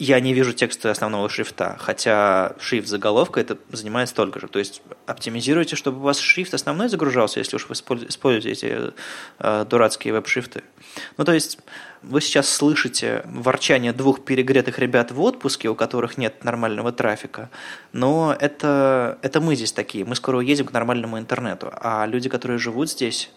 [0.00, 4.48] Я не вижу текста основного шрифта, хотя шрифт заголовка это занимает столько же.
[4.48, 8.92] То есть оптимизируйте, чтобы у вас шрифт основной загружался, если уж вы используете эти
[9.38, 10.64] э, дурацкие веб-шрифты.
[11.16, 11.58] Ну, то есть
[12.02, 17.50] вы сейчас слышите ворчание двух перегретых ребят в отпуске, у которых нет нормального трафика,
[17.92, 20.04] но это, это мы здесь такие.
[20.04, 23.30] Мы скоро уедем к нормальному интернету, а люди, которые живут здесь,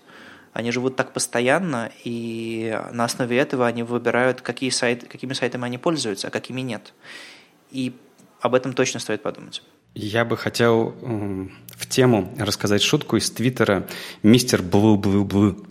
[0.58, 5.78] они живут так постоянно, и на основе этого они выбирают, какие сайты, какими сайтами они
[5.78, 6.96] пользуются, а какими нет.
[7.70, 7.94] И
[8.42, 9.62] об этом точно стоит подумать.
[9.94, 13.88] Я бы хотел в тему рассказать шутку из Твиттера
[14.24, 15.64] «Мистер Блу Блу Блу».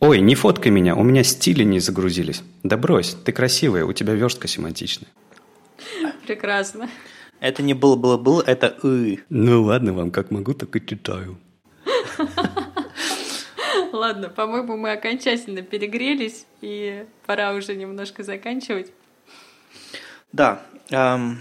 [0.00, 2.42] «Ой, не фоткай меня, у меня стили не загрузились».
[2.62, 5.08] «Да брось, ты красивая, у тебя верстка семантичная».
[6.26, 6.90] Прекрасно.
[7.40, 9.20] Это не был-был-был, это «ы».
[9.30, 11.38] Ну ладно вам, как могу, так и читаю.
[13.92, 18.92] Ладно, по-моему, мы окончательно перегрелись, и пора уже немножко заканчивать.
[20.32, 20.62] Да.
[20.90, 21.38] Эм,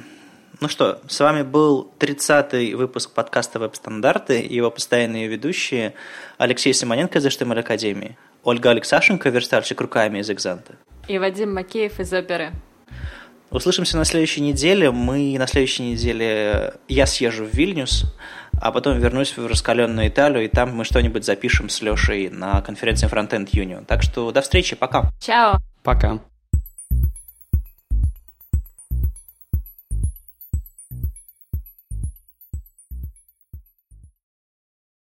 [0.60, 5.93] ну что, с вами был 30-й выпуск подкаста «Веб-стандарты» и его постоянные ведущие
[6.38, 10.76] Алексей Симоненко из HTML Академии, Ольга Алексашенко, верстальщик руками из «Экзанта».
[11.08, 12.52] И Вадим Макеев из «Оперы».
[13.52, 14.91] Услышимся на следующей неделе.
[14.91, 16.76] Мы на следующей неделе...
[16.88, 18.06] Я съезжу в Вильнюс,
[18.62, 23.10] а потом вернусь в раскаленную Италию, и там мы что-нибудь запишем с Лешей на конференции
[23.10, 23.86] Frontend Union.
[23.86, 25.12] Так что до встречи, пока.
[25.20, 25.57] Чао.
[25.84, 26.20] Пока.